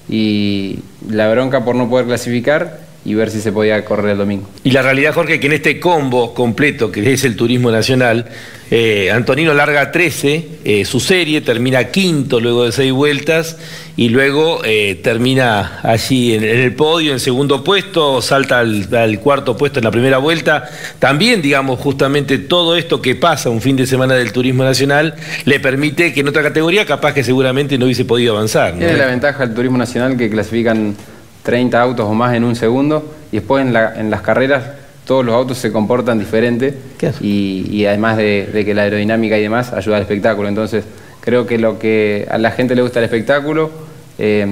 [0.09, 4.47] y la bronca por no poder clasificar y ver si se podía correr el domingo.
[4.63, 8.27] Y la realidad, Jorge, que en este combo completo que es el turismo nacional,
[8.71, 13.57] eh, Antonino larga 13, eh, su serie termina quinto luego de seis vueltas
[13.97, 19.19] y luego eh, termina allí en, en el podio, en segundo puesto, salta al, al
[19.19, 20.69] cuarto puesto en la primera vuelta.
[20.99, 25.59] También, digamos, justamente todo esto que pasa un fin de semana del turismo nacional le
[25.59, 28.73] permite que en otra categoría capaz que seguramente no hubiese podido avanzar.
[28.73, 28.79] ¿no?
[28.79, 30.95] Tiene la ventaja del turismo nacional que clasifican
[31.43, 34.63] 30 autos o más en un segundo y después en, la- en las carreras
[35.05, 36.77] todos los autos se comportan diferente
[37.21, 40.47] y, y además de, de que la aerodinámica y demás ayuda al espectáculo.
[40.47, 40.83] Entonces
[41.21, 43.71] creo que lo que a la gente le gusta el espectáculo,
[44.19, 44.45] eh,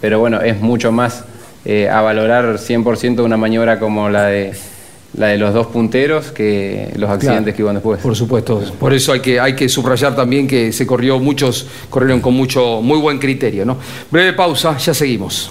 [0.00, 1.24] pero bueno, es mucho más
[1.66, 4.52] eh, a valorar 100% una maniobra como la de
[5.12, 7.56] la de los dos punteros que los accidentes Claro.
[7.56, 8.00] que iban después.
[8.00, 8.62] Por supuesto.
[8.78, 12.80] Por eso hay que, hay que subrayar también que se corrió, muchos corrieron con mucho,
[12.80, 13.64] muy buen criterio.
[13.66, 13.76] ¿no?
[14.10, 15.50] Breve pausa, ya seguimos.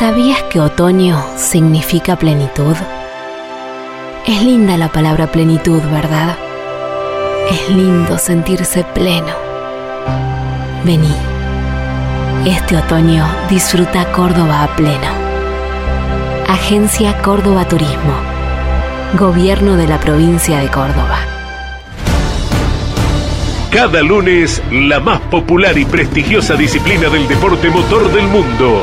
[0.00, 2.74] ¿Sabías que otoño significa plenitud?
[4.26, 6.38] Es linda la palabra plenitud, ¿verdad?
[7.50, 9.34] Es lindo sentirse pleno.
[10.86, 11.14] Vení.
[12.46, 15.12] Este otoño disfruta Córdoba a pleno.
[16.48, 18.14] Agencia Córdoba Turismo.
[19.18, 21.18] Gobierno de la provincia de Córdoba.
[23.70, 28.82] Cada lunes, la más popular y prestigiosa disciplina del deporte motor del mundo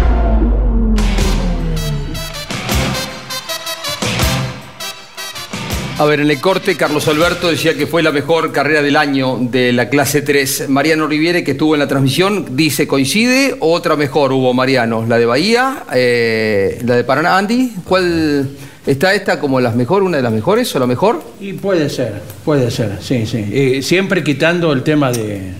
[6.01, 9.37] A ver, en el corte, Carlos Alberto decía que fue la mejor carrera del año
[9.39, 10.67] de la clase 3.
[10.67, 13.55] Mariano Riviere, que estuvo en la transmisión, dice coincide.
[13.59, 15.05] Otra mejor hubo, Mariano.
[15.07, 17.37] La de Bahía, eh, la de Paraná.
[17.37, 18.49] Andy, ¿cuál
[18.87, 21.21] está esta como las mejor, una de las mejores o la mejor?
[21.39, 23.45] Y puede ser, puede ser, sí, sí.
[23.51, 25.51] Eh, siempre quitando el tema de,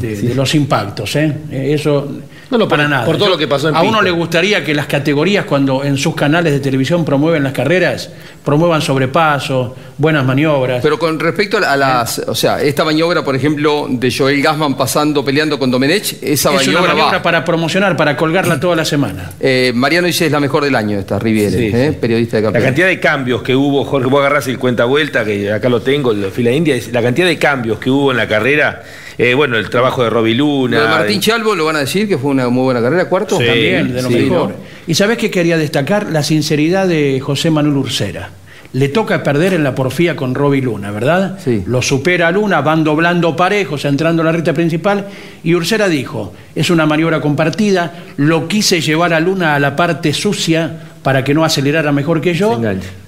[0.00, 1.16] de- de los impactos.
[1.16, 2.08] Eh, Eso
[2.56, 3.04] no para por- nada.
[3.04, 5.84] por todo Yo- lo que pasó en A uno le gustaría que las categorías, cuando
[5.84, 8.10] en sus canales de televisión promueven las carreras,
[8.44, 10.80] promuevan sobrepasos, buenas maniobras.
[10.82, 12.18] Pero con respecto a las.
[12.20, 16.44] O sea, esta maniobra, por ejemplo, de Joel Gassman pasando, peleando con Domenech, esa es
[16.46, 17.22] una maniobra, maniobra va.
[17.22, 19.30] para promocionar, para colgarla toda la semana.
[19.40, 21.96] Eh, Mariano dice es la mejor del año, esta Riviere, Sí, eh, sí.
[22.00, 22.64] periodista de La campeón.
[22.64, 26.12] cantidad de cambios que hubo, Jorge, vos agarrás el cuenta vuelta, que acá lo tengo,
[26.12, 28.82] el fila india, es la cantidad de cambios que hubo en la carrera,
[29.18, 30.80] eh, bueno, el trabajo de Roby Luna.
[30.80, 33.36] De Martín Chalvo lo van a decir que fue una muy buena carrera, cuarto.
[33.36, 34.50] Sí, También, de lo sí, mejor.
[34.50, 34.54] ¿no?
[34.86, 38.30] Y sabés que quería destacar la sinceridad de José Manuel Ursera.
[38.74, 41.38] Le toca perder en la porfía con Roby Luna, ¿verdad?
[41.42, 41.64] Sí.
[41.66, 45.06] Lo supera Luna, van doblando parejos, entrando a la recta principal,
[45.42, 50.12] y Ursera dijo, es una maniobra compartida, lo quise llevar a Luna a la parte
[50.12, 50.70] sucia
[51.02, 52.60] para que no acelerara mejor que yo,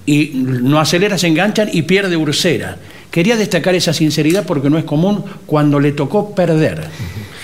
[0.06, 2.76] y no acelera, se enganchan y pierde Ursera.
[3.10, 6.88] Quería destacar esa sinceridad porque no es común cuando le tocó perder.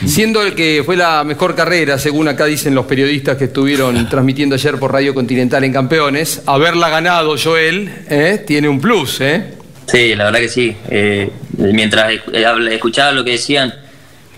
[0.04, 4.54] Siendo el que fue la mejor carrera, según acá dicen los periodistas que estuvieron transmitiendo
[4.54, 9.54] ayer por Radio Continental en Campeones, haberla ganado Joel eh, tiene un plus, ¿eh?
[9.86, 10.76] Sí, la verdad que sí.
[10.88, 13.72] Eh, mientras eh, escuchaba lo que decían,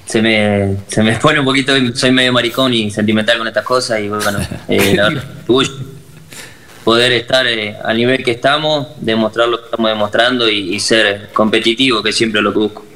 [0.04, 4.00] se me, se me pone un poquito, soy medio maricón y sentimental con estas cosas
[4.00, 4.38] y bueno,
[4.68, 5.24] eh, la verdad,
[6.88, 12.02] poder estar eh, al nivel que estamos, demostrar lo que estamos demostrando y, ser competitivo,
[12.02, 12.87] que siempre lo que busco.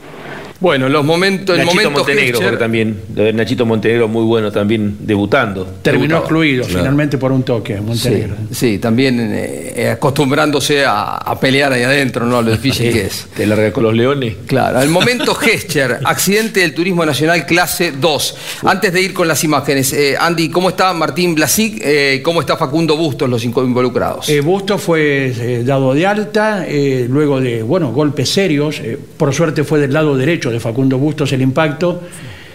[0.63, 2.97] Bueno, los momentos, el Nachito momento Montenegro, porque también,
[3.35, 5.67] Nachito Montenegro muy bueno también debutando.
[5.83, 6.79] Terminó excluido Claro.
[6.79, 8.37] finalmente por un toque, Montenegro.
[8.53, 12.41] Sí, sí, también eh, eh, acostumbrándose a, a pelear ahí adentro, ¿no?
[12.43, 13.27] Lo difícil que es.
[13.37, 14.37] Te larga con los leones.
[14.47, 18.37] Claro, el momento Gescher, accidente del Turismo Nacional clase 2.
[18.65, 21.81] Antes de ir con las imágenes, eh, Andy, ¿cómo está Martín Blasic?
[21.85, 24.29] Eh, ¿Cómo está Facundo Bustos, los inco- involucrados?
[24.29, 28.79] Eh, Busto fue eh, dado de alta, eh, luego de bueno, golpes serios.
[28.79, 32.03] eh, por suerte fue del lado derecho de Facundo Bustos el impacto.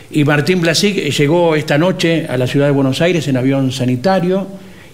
[0.10, 4.48] Y Martín Blasic llegó esta noche a la ciudad de Buenos Aires en avión sanitario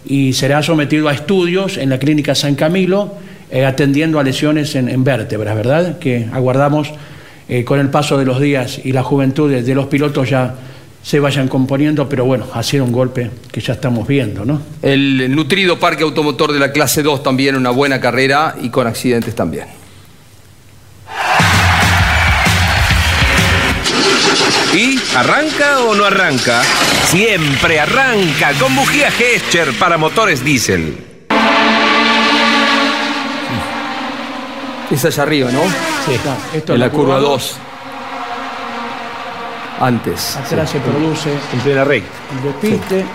[0.06, 3.14] y será sometido a estudios en la clínica San Camilo,
[3.52, 6.00] eh, atendiendo a lesiones en, en vértebras, ¿verdad?
[6.00, 6.92] Que aguardamos
[7.48, 10.56] eh, con el paso de los días y la juventud de, de los pilotos ya
[11.04, 14.62] se vayan componiendo, pero bueno, ha sido un golpe que ya estamos viendo, ¿no?
[14.82, 19.36] El nutrido parque automotor de la clase 2 también, una buena carrera y con accidentes
[19.36, 19.83] también.
[25.16, 26.62] Arranca o no arranca?
[27.06, 30.98] Siempre arranca con bujía Gescher para motores diésel.
[34.92, 35.62] Es allá arriba, ¿no?
[36.06, 36.14] Sí,
[36.54, 37.58] esto en es la la curva curva 2.
[39.82, 40.38] Antes.
[40.38, 40.78] Atrás sí.
[40.78, 42.10] se produce En plena recta.
[42.38, 43.06] el despiste.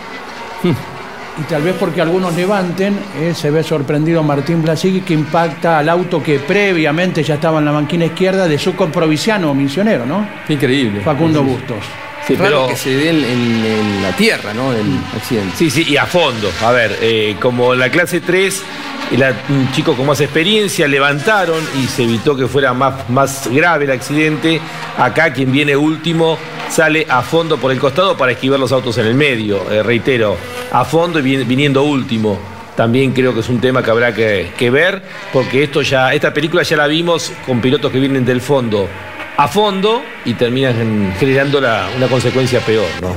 [1.41, 5.89] Y tal vez porque algunos levanten, eh, se ve sorprendido Martín Blasigui que impacta al
[5.89, 10.27] auto que previamente ya estaba en la banquina izquierda de su comprovisiano misionero, ¿no?
[10.49, 11.01] Increíble.
[11.01, 11.45] Facundo.
[11.45, 12.08] Bustos.
[12.29, 14.73] Sí, pero- que se dé en, en- en la tierra, ¿no?
[14.73, 15.57] El accidente.
[15.57, 16.51] Sí, sí, y a fondo.
[16.63, 18.63] A ver, eh, como en la clase 3,
[19.17, 23.87] la- un chico con más experiencia levantaron y se evitó que fuera más, más grave
[23.87, 24.61] el accidente.
[24.99, 26.39] Acá quien viene último
[26.71, 29.63] sale a fondo por el costado para esquivar los autos en el medio.
[29.73, 30.37] Eh, reitero,
[30.71, 32.39] a fondo y vin- viniendo último.
[32.77, 35.03] También creo que es un tema que habrá que, que ver,
[35.33, 38.89] porque esto ya, esta película ya la vimos con pilotos que vienen del fondo
[39.39, 43.09] a fondo y terminan generando la- una consecuencia peor, ¿no?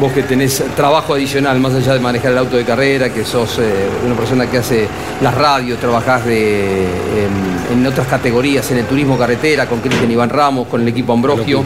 [0.00, 3.58] Vos que tenés trabajo adicional, más allá de manejar el auto de carrera, que sos
[3.58, 3.62] eh,
[4.04, 4.86] una persona que hace
[5.22, 10.28] las radios, trabajás de, en, en otras categorías, en el turismo carretera, con Cristian Iván
[10.28, 11.62] Ramos, con el equipo Ambrogio.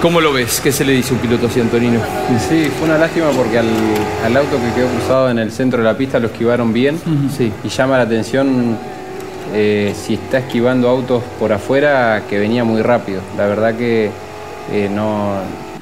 [0.00, 0.60] ¿Cómo lo ves?
[0.62, 2.00] ¿Qué se le dice a un piloto así, Antonino?
[2.48, 3.68] Sí, fue una lástima porque al,
[4.24, 6.98] al auto que quedó cruzado en el centro de la pista lo esquivaron bien.
[7.36, 7.52] Sí.
[7.64, 8.78] Y llama la atención
[9.52, 13.20] eh, si está esquivando autos por afuera que venía muy rápido.
[13.36, 14.10] La verdad que
[14.72, 15.38] eh, no,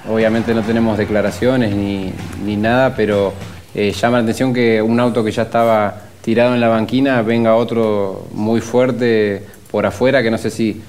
[0.08, 2.12] obviamente no tenemos declaraciones ni,
[2.44, 3.32] ni nada, pero
[3.74, 7.54] eh, llama la atención que un auto que ya estaba tirado en la banquina venga
[7.54, 10.80] otro muy fuerte por afuera, que no sé si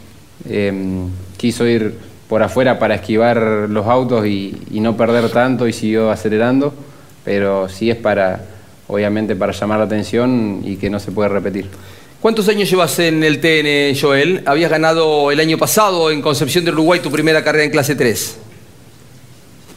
[0.48, 0.74] eh,
[1.38, 1.98] quiso ir
[2.30, 3.38] por afuera para esquivar
[3.70, 6.74] los autos y no perder tanto y siguió acelerando,
[7.26, 8.42] pero sí es para,
[8.88, 11.66] obviamente, para llamar la atención y que no se puede repetir.
[12.22, 14.44] ¿Cuántos años llevas en el TN, Joel?
[14.46, 18.38] Habías ganado el año pasado en Concepción del Uruguay tu primera carrera en clase 3.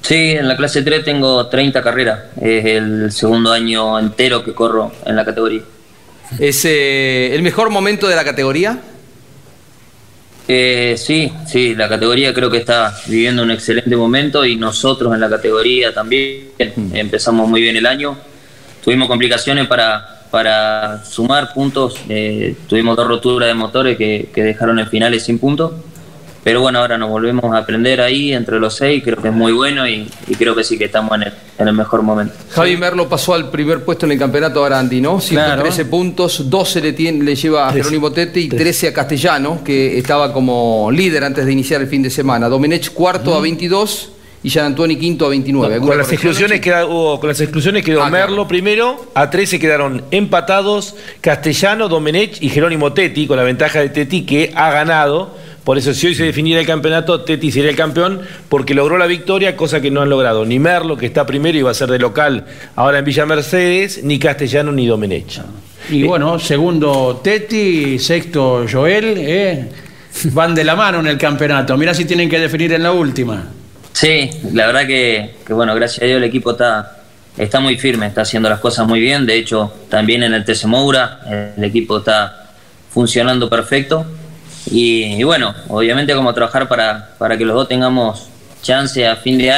[0.01, 2.20] Sí, en la clase 3 tengo 30 carreras.
[2.40, 5.62] Es el segundo año entero que corro en la categoría.
[6.36, 8.76] ¿Es eh, el mejor momento de la categoría?
[10.49, 15.20] Eh, sí, sí, la categoría creo que está viviendo un excelente momento y nosotros en
[15.20, 18.18] la categoría también empezamos muy bien el año.
[18.82, 24.78] Tuvimos complicaciones para, para sumar puntos, eh, tuvimos dos roturas de motores que, que dejaron
[24.80, 25.72] en finales sin puntos,
[26.43, 29.53] pero bueno, ahora nos volvemos a aprender ahí entre los seis, creo que es muy
[29.53, 32.35] bueno y, y creo que sí que estamos en el, en el mejor momento.
[32.51, 35.20] Javi Merlo pasó al primer puesto en el campeonato Arandi, ¿no?
[35.20, 37.72] 113 puntos, 12 le, tiene- le lleva a.
[37.72, 42.03] Jerónimo Tete y 13 a Castellano, que estaba como líder antes de iniciar el fin
[42.03, 42.49] de semana.
[42.49, 44.09] Domenech cuarto a 22
[44.45, 45.74] y Gian Antoni quinto a 29.
[45.74, 48.26] ¿Alguna Con las exclusiones, queda- con las exclusiones quedó Ah, claro.
[48.28, 53.88] Merlo primero, a 13 quedaron empatados Castellano, Domenech y Jerónimo Tetti, con la ventaja de
[53.90, 55.36] Tetti que ha ganado.
[55.62, 59.07] Por eso, si hoy se definiera el campeonato, Tetti sería el campeón porque logró la
[59.07, 61.88] victoria, cosa que no han logrado ni Merlo, que está primero y va a ser
[61.88, 65.40] de local ahora en Villa Mercedes, ni Castellano ni Domenech.
[65.88, 69.68] Y bueno, segundo Teti, sexto Joel, eh,
[70.32, 71.76] van de la mano en el campeonato.
[71.76, 73.45] Mirá si tienen que definir en la última.
[73.93, 77.03] Sí, la verdad que, que, bueno, gracias a Dios el equipo está,
[77.36, 79.26] está muy firme, está haciendo las cosas muy bien.
[79.26, 82.51] De hecho, también en el TC Moura el equipo está
[82.90, 84.05] funcionando perfecto.
[84.70, 88.28] Y, y bueno, obviamente como trabajar para, para que los dos tengamos
[88.62, 89.51] chance a fin de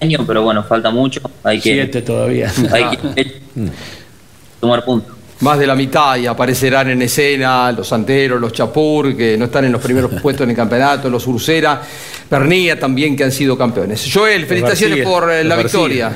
[0.00, 1.20] año, pero bueno, falta mucho.
[1.44, 2.52] Hay que, Siete todavía.
[2.72, 3.40] hay que
[4.60, 5.17] tomar puntos.
[5.40, 9.64] Más de la mitad y aparecerán en escena los Santeros, los Chapur, que no están
[9.64, 11.80] en los primeros puestos en el campeonato, los Ursera,
[12.28, 14.10] Pernilla también, que han sido campeones.
[14.12, 16.12] Joel, felicitaciones García, por eh, la victoria.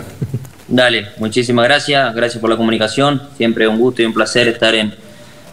[0.67, 3.23] Dale, muchísimas gracias, gracias por la comunicación.
[3.37, 4.95] Siempre un gusto y un placer estar en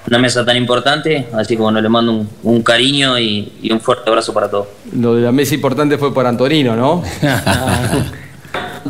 [0.07, 1.28] una mesa tan importante.
[1.34, 4.67] Así que bueno, le mando un, un cariño y, y un fuerte abrazo para todos.
[4.93, 7.03] Lo de la mesa importante fue por Antonino, ¿no?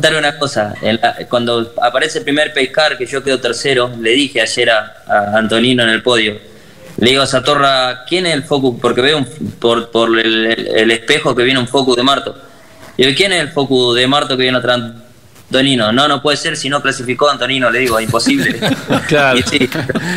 [0.00, 4.40] Contarle una cosa, la- cuando aparece el primer pescar que yo quedo tercero, le dije
[4.40, 4.94] ayer a,
[5.36, 6.38] Antonino en el podio,
[6.96, 8.78] le digo a Satorra, ¿quién es el focus?
[8.80, 9.26] Porque veo un-
[9.60, 12.34] por, el- el espejo que viene un focus de Marto.
[12.96, 14.80] Le digo, ¿quién es el focus de Marto que viene atrás?
[15.50, 18.56] Antonino, no, no puede ser si no clasificó a Antonino, le digo, imposible.
[19.08, 19.40] Claro.
[19.50, 19.68] Sí.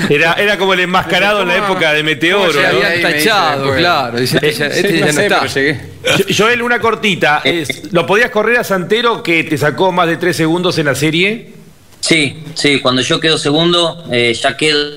[0.08, 2.54] Era, era como el enmascarado en la época de Meteoro.
[2.54, 3.76] se ¿no?
[3.76, 4.20] claro.
[4.20, 5.46] Dice, este ya, este ya no está.
[5.48, 7.42] Yo- Joel, una cortita.
[7.44, 10.94] Es, ¿Lo podías correr a Santero que te sacó más de tres segundos en la
[10.94, 11.54] serie?
[12.00, 14.92] Sí, sí, cuando yo quedo segundo, eh, ya quedo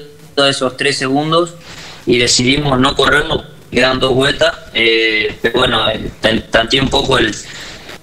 [0.48, 1.54] esos tres segundos
[2.04, 4.52] y decidimos no correrlo, quedan dos vueltas.
[4.74, 7.34] Eh, pero bueno, eh, tan- tanteé un poco el,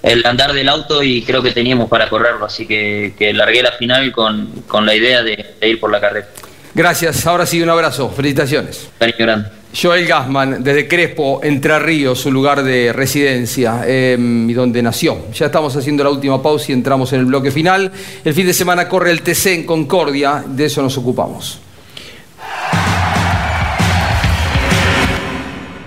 [0.04, 3.72] el andar del auto y creo que teníamos para correrlo, así que, que largué la
[3.72, 6.28] final con, con la idea de, de ir por la carrera.
[6.74, 8.88] Gracias, ahora sí un abrazo, felicitaciones.
[8.98, 9.48] Cariño grande.
[9.80, 15.32] Joel Gassman, desde Crespo, Entre Ríos, su lugar de residencia eh, y donde nació.
[15.32, 17.90] Ya estamos haciendo la última pausa y entramos en el bloque final.
[18.24, 21.60] El fin de semana corre el TC en Concordia, de eso nos ocupamos.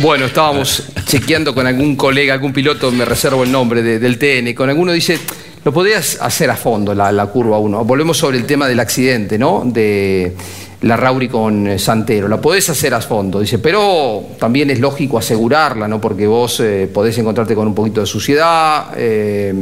[0.00, 4.52] Bueno, estábamos chequeando con algún colega, algún piloto, me reservo el nombre de- del TN,
[4.54, 5.18] con alguno dice,
[5.64, 7.84] lo podrías hacer a fondo la, la curva 1.
[7.84, 9.62] Volvemos sobre el tema del accidente, ¿no?
[9.64, 10.34] De
[10.82, 12.28] la Rauri con eh, Santero.
[12.28, 16.00] La podés hacer a fondo, dice, pero también es lógico asegurarla, ¿no?
[16.00, 19.54] Porque vos eh, podés encontrarte con un poquito de suciedad, eh,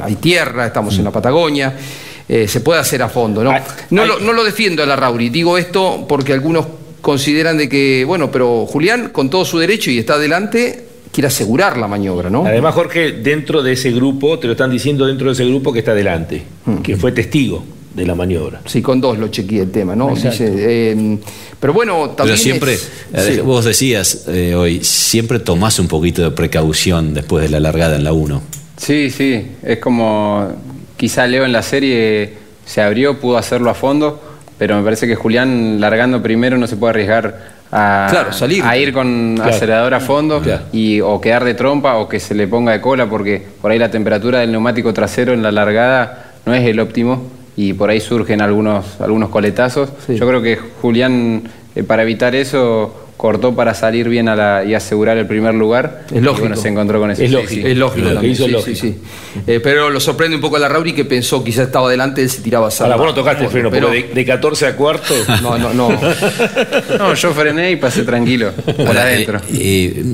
[0.00, 1.74] hay tierra, estamos en la Patagonia.
[2.28, 3.50] eh, se puede hacer a fondo, ¿no?
[3.90, 6.64] No, lo, no lo defiendo a la Rauri, digo esto porque algunos
[7.02, 11.76] consideran de que, bueno, pero Julián, con todo su derecho y está adelante, quiere asegurar
[11.76, 12.46] la maniobra, ¿no?
[12.46, 15.80] Además, Jorge, dentro de ese grupo, te lo están diciendo dentro de ese grupo que
[15.80, 16.42] está adelante,
[16.82, 18.62] que fue testigo de la maniobra.
[18.64, 20.08] Sí, con dos lo chequeé el tema, ¿no?
[20.10, 20.44] Exacto.
[20.44, 21.18] Dice, eh,
[21.60, 22.38] pero bueno, también.
[22.38, 23.40] Pero siempre, es- eh, sí.
[23.42, 28.04] vos decías eh, hoy, siempre tomás un poquito de precaución después de la largada en
[28.04, 28.40] la 1.
[28.78, 30.48] Sí, sí, es como
[30.96, 32.32] quizá Leo en la serie
[32.64, 34.31] se abrió, pudo hacerlo a fondo,
[34.62, 37.34] pero me parece que Julián largando primero no se puede arriesgar
[37.72, 38.62] a, Claro, salir.
[38.62, 39.50] a ir con Claro.
[39.50, 40.40] acelerador a fondo
[40.72, 43.78] y o quedar de trompa o que se le ponga de cola porque por ahí
[43.80, 47.24] la temperatura del neumático trasero en la largada no es el óptimo
[47.56, 49.90] y por ahí surgen algunos, algunos coletazos.
[50.06, 51.42] Yo creo que Julián,
[51.74, 56.06] eh, para evitar eso, cortó para salir bien a la, y asegurar el primer lugar.
[56.10, 56.46] Es Y lógico.
[56.48, 57.22] bueno, se encontró con eso.
[57.22, 57.70] Es Sí, lógico, sí.
[57.70, 58.08] es lógico.
[58.10, 58.76] Lo que hizo sí, lógico.
[58.80, 59.42] sí, sí.
[59.46, 62.30] Eh, pero lo sorprende un poco a la Rauri que pensó quizás estaba adelante, él
[62.30, 65.14] se tiraba a Ahora, vos no tocaste el freno, pero de, de 14 a cuarto.
[65.42, 65.88] No, no, no.
[66.98, 69.38] No, yo frené y pasé tranquilo, por Ahora, adentro.
[69.52, 70.04] eh, eh,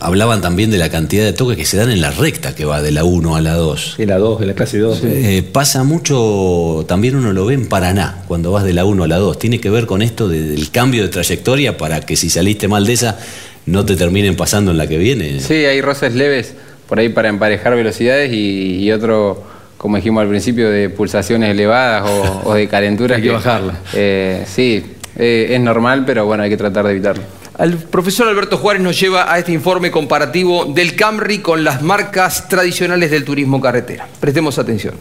[0.00, 2.82] hablaban también de la cantidad de toques que se dan en la recta que va
[2.82, 3.96] de la 1 a la 2.
[3.98, 5.00] En la 2, en la clase 2.
[5.04, 9.08] Eh, pasa mucho, también uno lo ve en Paraná, cuando vas de la 1 a
[9.08, 9.38] la 2.
[9.38, 12.84] Tiene que ver con esto de- del cambio de trayectoria para que si saliste mal
[12.84, 13.18] de esa,
[13.64, 15.40] no te terminen pasando en la que viene.
[15.40, 16.54] Sí, hay roces leves
[16.86, 19.42] por ahí para emparejar velocidades y, y otro,
[19.78, 23.16] como dijimos al principio, de pulsaciones elevadas o, o de calentura.
[23.16, 23.78] Hay que bajarla.
[23.94, 24.84] Eh, sí,
[25.16, 27.22] eh, es normal, pero bueno, hay que tratar de evitarlo.
[27.58, 32.48] El profesor Alberto Juárez nos lleva a este informe comparativo del Camry con las marcas
[32.48, 34.06] tradicionales del turismo carretera.
[34.20, 34.94] Prestemos atención.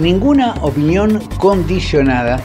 [0.00, 2.40] Ninguna opinión condicionada,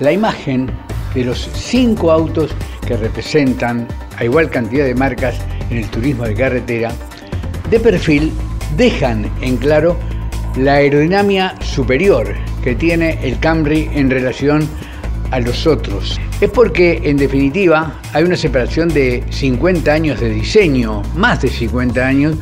[0.00, 0.70] la imagen
[1.14, 2.50] de los cinco autos
[2.86, 5.36] que representan a igual cantidad de marcas
[5.70, 6.92] en el turismo de carretera,
[7.70, 8.32] de perfil
[8.76, 9.96] dejan en claro
[10.56, 14.68] la aerodinámica superior que tiene el Camry en relación
[15.30, 16.18] a los otros.
[16.40, 22.04] Es porque, en definitiva, hay una separación de 50 años de diseño, más de 50
[22.04, 22.36] años,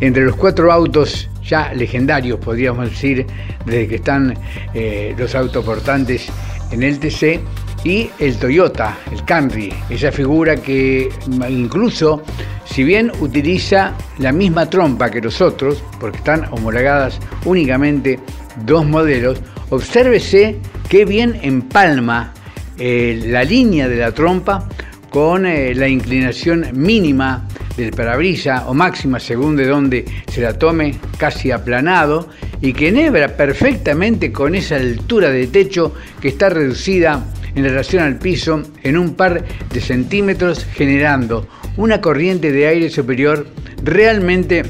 [0.00, 3.26] entre los cuatro autos ya legendarios, podríamos decir,
[3.66, 4.34] desde que están
[4.72, 6.28] eh, los autoportantes
[6.70, 7.40] en el TC,
[7.84, 11.08] y el Toyota, el Camry, esa figura que
[11.48, 12.22] incluso,
[12.64, 18.18] si bien utiliza la misma trompa que los otros, porque están homologadas únicamente
[18.66, 19.40] dos modelos,
[19.70, 22.34] obsérvese qué bien empalma
[22.76, 24.68] eh, la línea de la trompa
[25.08, 27.46] con eh, la inclinación mínima
[27.80, 32.28] del parabrisa o máxima según de donde se la tome, casi aplanado,
[32.60, 37.24] y que enhebra perfectamente con esa altura de techo que está reducida
[37.54, 43.46] en relación al piso en un par de centímetros, generando una corriente de aire superior
[43.82, 44.64] realmente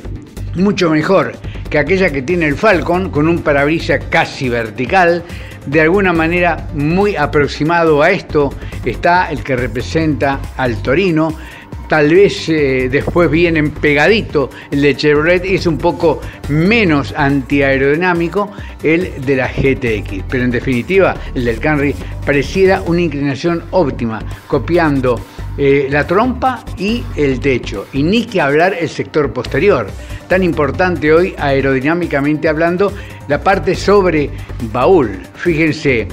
[0.55, 1.33] mucho mejor
[1.71, 5.23] que aquella que tiene el Falcon con un parabrisas casi vertical.
[5.67, 8.53] De alguna manera muy aproximado a esto
[8.85, 11.37] está el que representa al Torino,
[11.91, 14.49] tal vez eh, después vienen pegadito.
[14.71, 18.53] El de Chevrolet es un poco menos antiaerodinámico,
[18.83, 20.25] el de la GTX.
[20.31, 21.95] Pero en definitiva, el del Camry
[22.25, 25.21] pareciera una inclinación óptima, copiando
[25.59, 27.87] eh, la trompa y el techo.
[27.93, 29.89] Y ni que hablar el sector posterior.
[30.29, 32.93] Tan importante hoy aerodinámicamente hablando,
[33.27, 34.31] la parte sobre
[34.73, 35.19] baúl.
[35.35, 36.07] Fíjense,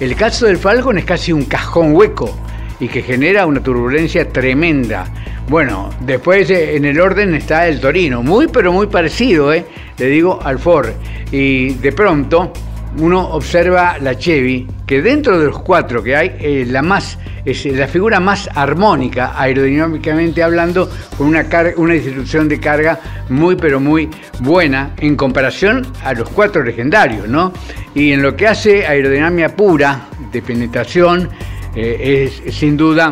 [0.00, 2.34] el caso del Falcon es casi un cajón hueco
[2.80, 5.06] y que genera una turbulencia tremenda.
[5.48, 9.64] Bueno, después eh, en el orden está el Torino, muy pero muy parecido, eh,
[9.96, 10.90] le digo, al Ford.
[11.32, 12.52] Y de pronto
[12.98, 17.64] uno observa la Chevy, que dentro de los cuatro que hay, eh, la, más, es
[17.66, 22.98] la figura más armónica, aerodinámicamente hablando, con una, una distribución de carga
[23.28, 24.08] muy pero muy
[24.40, 27.52] buena en comparación a los cuatro legendarios, ¿no?
[27.94, 31.28] Y en lo que hace aerodinámica pura, de penetración,
[31.74, 33.10] eh, es sin duda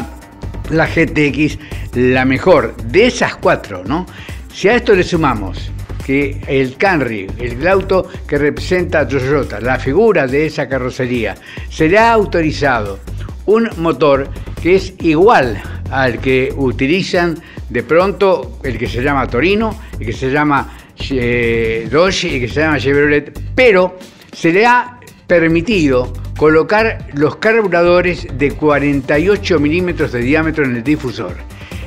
[0.71, 1.59] la GTX
[1.95, 4.07] la mejor de esas cuatro, ¿no?
[4.53, 5.71] Si a esto le sumamos
[6.05, 11.35] que el Camry, el auto que representa a Toyota, la figura de esa carrocería,
[11.69, 13.01] será autorizado
[13.47, 14.29] un motor
[14.63, 17.39] que es igual al que utilizan
[17.69, 20.77] de pronto el que se llama Torino, el que se llama
[21.11, 23.99] eh, Dodge y que se llama Chevrolet, pero
[24.33, 31.35] se le ha permitido colocar los carburadores de 48 milímetros de diámetro en el difusor.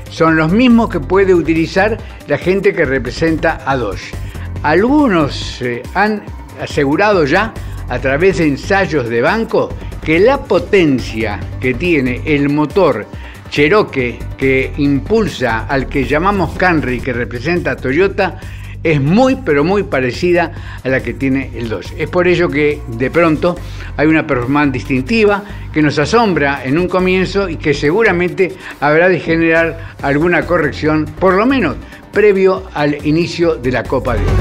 [0.09, 1.97] Son los mismos que puede utilizar
[2.27, 4.11] la gente que representa a Dodge.
[4.63, 6.23] Algunos eh, han
[6.61, 7.53] asegurado ya
[7.87, 9.69] a través de ensayos de banco
[10.03, 13.05] que la potencia que tiene el motor
[13.49, 18.39] Cherokee que impulsa al que llamamos Camry que representa a Toyota
[18.83, 20.51] es muy, pero muy parecida
[20.83, 21.93] a la que tiene el 2.
[21.97, 23.55] Es por ello que de pronto
[23.97, 29.19] hay una performance distintiva que nos asombra en un comienzo y que seguramente habrá de
[29.19, 31.75] generar alguna corrección, por lo menos
[32.11, 34.31] previo al inicio de la Copa de Oro.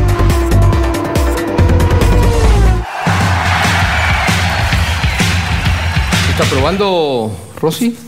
[6.31, 8.08] ¿Está probando Rossi?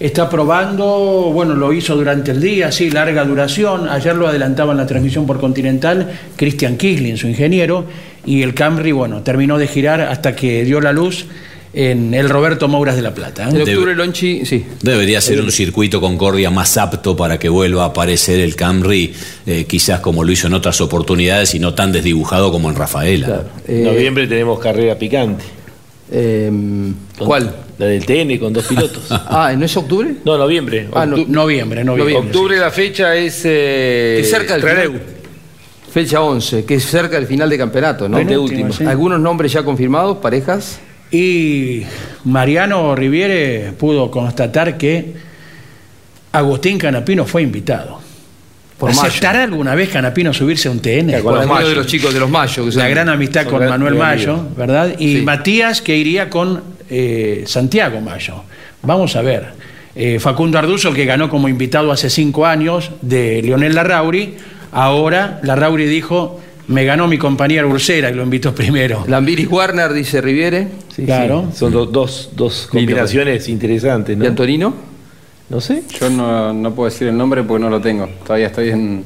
[0.00, 3.88] Está probando, bueno, lo hizo durante el día, sí, larga duración.
[3.88, 7.84] Ayer lo adelantaba en la transmisión por Continental Christian Kisling, su ingeniero,
[8.24, 11.26] y el Camry, bueno, terminó de girar hasta que dio la luz
[11.72, 13.48] en el Roberto Mouras de La Plata.
[13.50, 13.60] ¿eh?
[13.60, 14.64] octubre Lonchi, sí.
[14.82, 19.12] Debería ser un circuito Concordia más apto para que vuelva a aparecer el Camry,
[19.46, 23.42] eh, quizás como lo hizo en otras oportunidades y no tan desdibujado como en Rafaela.
[23.66, 25.57] En noviembre tenemos carrera picante.
[26.10, 27.54] Em, ¿Cuál?
[27.78, 29.06] La del TN con dos pilotos.
[29.10, 30.16] ah, ¿no es octubre?
[30.24, 30.88] No, noviembre.
[30.92, 32.16] Ah, noviembre, noviembre.
[32.16, 33.42] Octubre la fecha es...
[33.44, 35.02] Eh, cerca del final,
[35.92, 38.18] Fecha 11, que es cerca del final de campeonato, ¿no?
[38.18, 38.74] último.
[38.86, 40.80] ¿Algunos nombres ya confirmados, parejas?
[41.10, 41.84] Y
[42.24, 45.14] Mariano Riviere pudo constatar que
[46.32, 47.97] Agustín Canapino fue invitado.
[48.78, 51.20] Por ¿Aceptará alguna vez Canapino subirse a un TN?
[51.22, 52.76] Con los de los chicos de los Mayos.
[52.76, 54.94] La gran amistad con Manuel Mayo, ¿verdad?
[54.98, 58.42] Y Matías que iría con eh, Santiago Mayo.
[58.82, 59.46] Vamos a ver.
[59.96, 64.36] Eh, Facundo Arduzo, que ganó como invitado hace cinco años de Leonel Larrauri,
[64.70, 69.04] ahora Larrauri dijo, Me ganó mi compañera Ursera y lo invitó primero.
[69.08, 70.68] Lambiris Warner, dice Riviere.
[70.94, 71.48] Sí, Claro.
[71.50, 71.58] sí.
[71.58, 74.24] Son do- dos, dos combinaciones interesantes, ¿no?
[74.24, 74.74] ¿Y Antonino?
[75.48, 75.82] No sé.
[75.98, 78.06] Yo no, no puedo decir el nombre porque no lo tengo.
[78.24, 79.04] Todavía estoy en,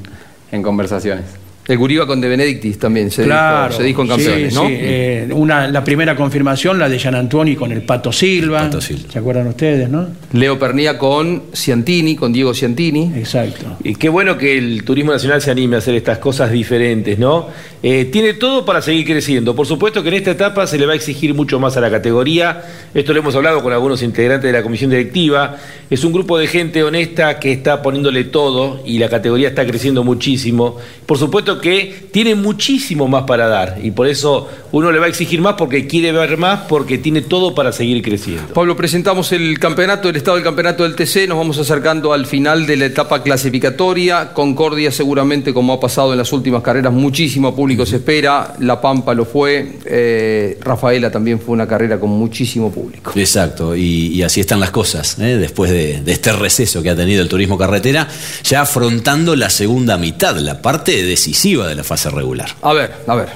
[0.51, 1.25] en conversaciones.
[1.65, 4.67] El Guriba con De Benedictis también se, Claro, dijo, se dijo en sí, campeones, ¿no?
[4.67, 8.69] sí, eh, una, la primera confirmación, la de Gian Antoni con el Pato Silva.
[8.81, 10.07] ¿Se acuerdan ustedes, no?
[10.33, 13.13] Leo Pernía con Ciantini, con Diego Ciantini.
[13.15, 13.77] Exacto.
[13.81, 17.47] Y qué bueno que el turismo nacional se anime a hacer estas cosas diferentes, ¿no?
[17.81, 19.55] Eh, tiene todo para seguir creciendo.
[19.55, 21.89] Por supuesto que en esta etapa se le va a exigir mucho más a la
[21.89, 22.61] categoría.
[22.93, 25.57] Esto lo hemos hablado con algunos integrantes de la comisión directiva.
[25.89, 30.03] Es un grupo de gente honesta que está poniéndole todo y la categoría está creciendo
[30.03, 30.77] muchísimo.
[31.05, 35.09] Por supuesto que tiene muchísimo más para dar y por eso uno le va a
[35.09, 38.53] exigir más porque quiere ver más, porque tiene todo para seguir creciendo.
[38.53, 42.65] Pablo, presentamos el campeonato, el estado del campeonato del TC, nos vamos acercando al final
[42.65, 44.33] de la etapa clasificatoria.
[44.33, 48.55] Concordia seguramente, como ha pasado en las últimas carreras, muchísimo público se espera.
[48.59, 53.11] La Pampa lo fue, eh, Rafaela también fue una carrera con muchísimo público.
[53.15, 55.37] Exacto, y, y así están las cosas, ¿eh?
[55.37, 58.07] después de, de este receso que ha tenido el turismo carretera,
[58.43, 62.49] ya afrontando la segunda mitad, la parte decisiva de la fase regular.
[62.61, 63.29] A ver, a ver.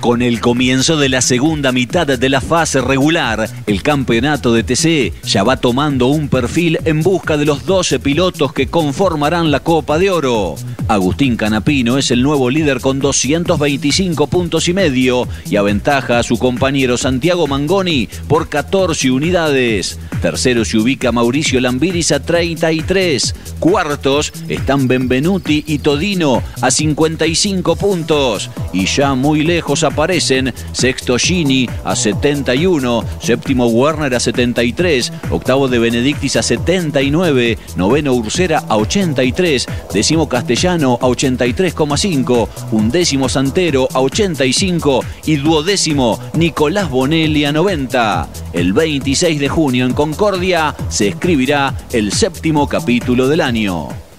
[0.00, 5.12] Con el comienzo de la segunda mitad de la fase regular, el campeonato de TC
[5.24, 9.98] ya va tomando un perfil en busca de los 12 pilotos que conformarán la Copa
[9.98, 10.54] de Oro.
[10.88, 16.38] Agustín Canapino es el nuevo líder con 225 puntos y medio y aventaja a su
[16.38, 19.98] compañero Santiago Mangoni por 14 unidades.
[20.22, 23.34] Tercero se ubica Mauricio Lambiris a 33.
[23.58, 28.50] Cuartos están Benvenuti y Todino a 55 puntos.
[28.72, 35.78] Y ya muy lejos aparecen sexto Gini a 71, séptimo Werner a 73, octavo de
[35.78, 45.04] Benedictis a 79, noveno Ursera a 83, décimo Castellano a 83,5, undécimo Santero a 85
[45.26, 48.28] y duodécimo Nicolás Bonelli a 90.
[48.52, 54.09] El 26 de junio en Concordia se escribirá el séptimo capítulo del año.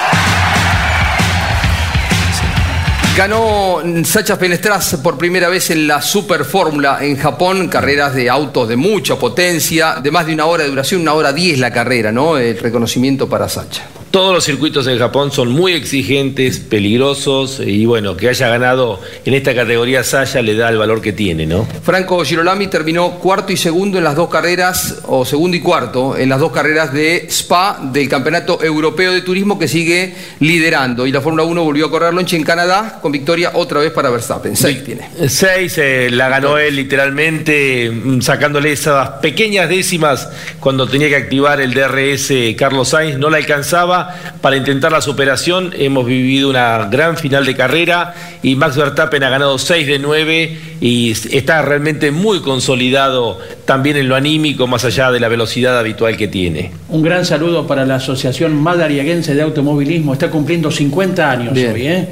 [3.17, 8.69] Ganó Sacha Penestras por primera vez en la Super Fórmula en Japón, carreras de autos
[8.69, 12.13] de mucha potencia, de más de una hora de duración, una hora diez la carrera,
[12.13, 12.37] ¿no?
[12.37, 13.83] El reconocimiento para Sacha.
[14.11, 19.33] Todos los circuitos en Japón son muy exigentes, peligrosos y bueno, que haya ganado en
[19.33, 21.65] esta categoría Saya le da el valor que tiene, ¿no?
[21.81, 26.27] Franco Girolami terminó cuarto y segundo en las dos carreras, o segundo y cuarto, en
[26.27, 31.07] las dos carreras de Spa del Campeonato Europeo de Turismo que sigue liderando.
[31.07, 34.09] Y la Fórmula 1 volvió a correr Lonche en Canadá con victoria otra vez para
[34.09, 34.57] Verstappen.
[34.57, 35.09] Seis tiene.
[35.29, 40.27] Seis eh, la ganó él literalmente mm, sacándole esas pequeñas décimas
[40.59, 44.00] cuando tenía que activar el DRS Carlos Sainz, no la alcanzaba
[44.41, 45.73] para intentar la superación.
[45.77, 50.57] Hemos vivido una gran final de carrera y Max Verstappen ha ganado 6 de 9
[50.81, 56.17] y está realmente muy consolidado también en lo anímico, más allá de la velocidad habitual
[56.17, 56.71] que tiene.
[56.89, 60.13] Un gran saludo para la Asociación Madariaguense de Automovilismo.
[60.13, 61.73] Está cumpliendo 50 años Bien.
[61.73, 61.87] hoy.
[61.87, 62.07] ¿eh?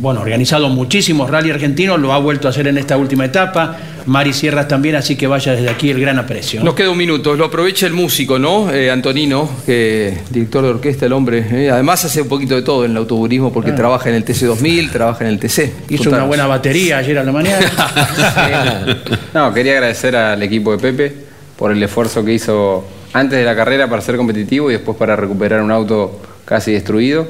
[0.00, 3.76] Bueno, organizado muchísimos rally argentinos, lo ha vuelto a hacer en esta última etapa.
[4.06, 6.64] Mari Sierras también, así que vaya desde aquí el gran aprecio.
[6.64, 8.72] Nos queda un minuto, lo aprovecha el músico, ¿no?
[8.72, 11.44] Eh, Antonino, que director de orquesta, el hombre.
[11.52, 13.74] eh, Además hace un poquito de todo en el autoburismo porque Ah.
[13.76, 15.64] trabaja en el TC2000, trabaja en el TC.
[15.90, 16.12] Hizo Contanos.
[16.18, 17.60] una buena batería ayer a la mañana.
[19.34, 21.14] No, quería agradecer al equipo de Pepe
[21.56, 25.14] por el esfuerzo que hizo antes de la carrera para ser competitivo y después para
[25.14, 27.26] recuperar un auto casi destruido.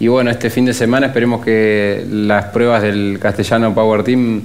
[0.00, 4.42] Y bueno, este fin de semana esperemos que las pruebas del Castellano Power Team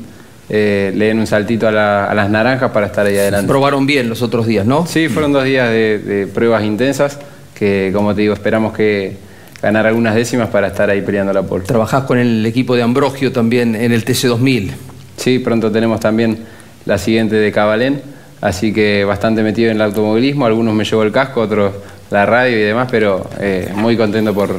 [0.50, 3.48] eh, le den un saltito a, la- a las naranjas para estar ahí adelante.
[3.48, 4.86] Probaron bien los otros días, ¿no?
[4.86, 7.20] Sí, fueron dos días de, de pruebas intensas
[7.56, 9.18] que, como te digo, esperamos que
[9.62, 11.66] ganar algunas décimas para estar ahí peleando la pole.
[11.66, 14.72] Trabajás con el equipo de Ambrogio también en el TC2000.
[15.18, 16.38] Sí, pronto tenemos también
[16.86, 18.02] la siguiente de Cabalén,
[18.40, 21.74] así que bastante metido en el automovilismo, algunos me llevó el casco, otros
[22.10, 24.56] la radio y demás, pero eh, muy contento por,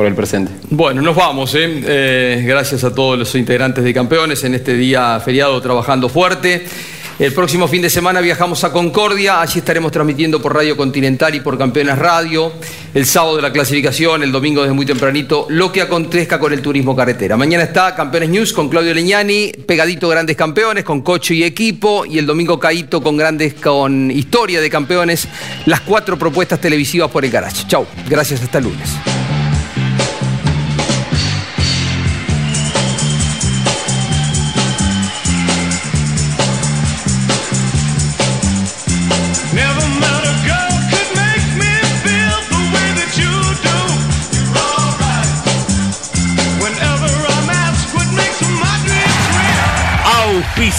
[0.00, 0.50] por el presente.
[0.70, 1.54] Bueno, nos vamos.
[1.54, 1.82] ¿eh?
[1.86, 6.64] Eh, gracias a todos los integrantes de Campeones en este día feriado trabajando fuerte.
[7.18, 11.40] El próximo fin de semana viajamos a Concordia, allí estaremos transmitiendo por Radio Continental y
[11.40, 12.50] por Campeones Radio.
[12.94, 16.62] El sábado de la clasificación, el domingo desde muy tempranito, lo que acontezca con el
[16.62, 17.36] turismo carretera.
[17.36, 22.16] Mañana está Campeones News con Claudio Leñani, pegadito grandes campeones con coche y equipo, y
[22.16, 25.28] el domingo Caíto con grandes, con historia de campeones,
[25.66, 27.66] las cuatro propuestas televisivas por el garage.
[27.68, 29.19] Chau, gracias, hasta el lunes.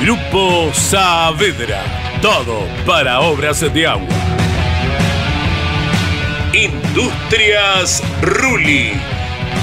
[0.00, 1.82] Grupo Saavedra.
[2.22, 4.08] Todo para obras de agua.
[6.54, 8.92] Industrias Ruli.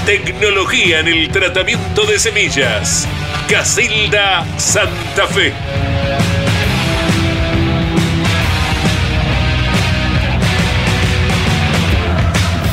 [0.06, 3.08] Tecnología en el tratamiento de semillas.
[3.48, 5.52] Casilda Santa Fe.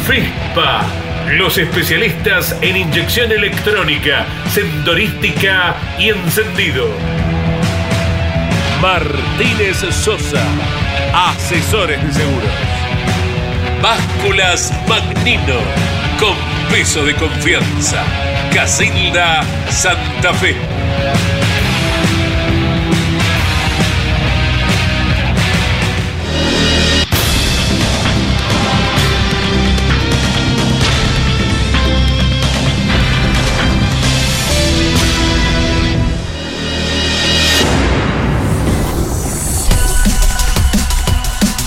[0.05, 0.85] FESPA,
[1.31, 7.24] los especialistas en inyección electrónica, sensorística y encendido.
[8.85, 10.43] Martínez Sosa,
[11.11, 12.51] asesores de seguros.
[13.81, 15.59] Básculas Magnino,
[16.19, 16.37] con
[16.69, 18.03] peso de confianza.
[18.53, 20.55] Casilda Santa Fe.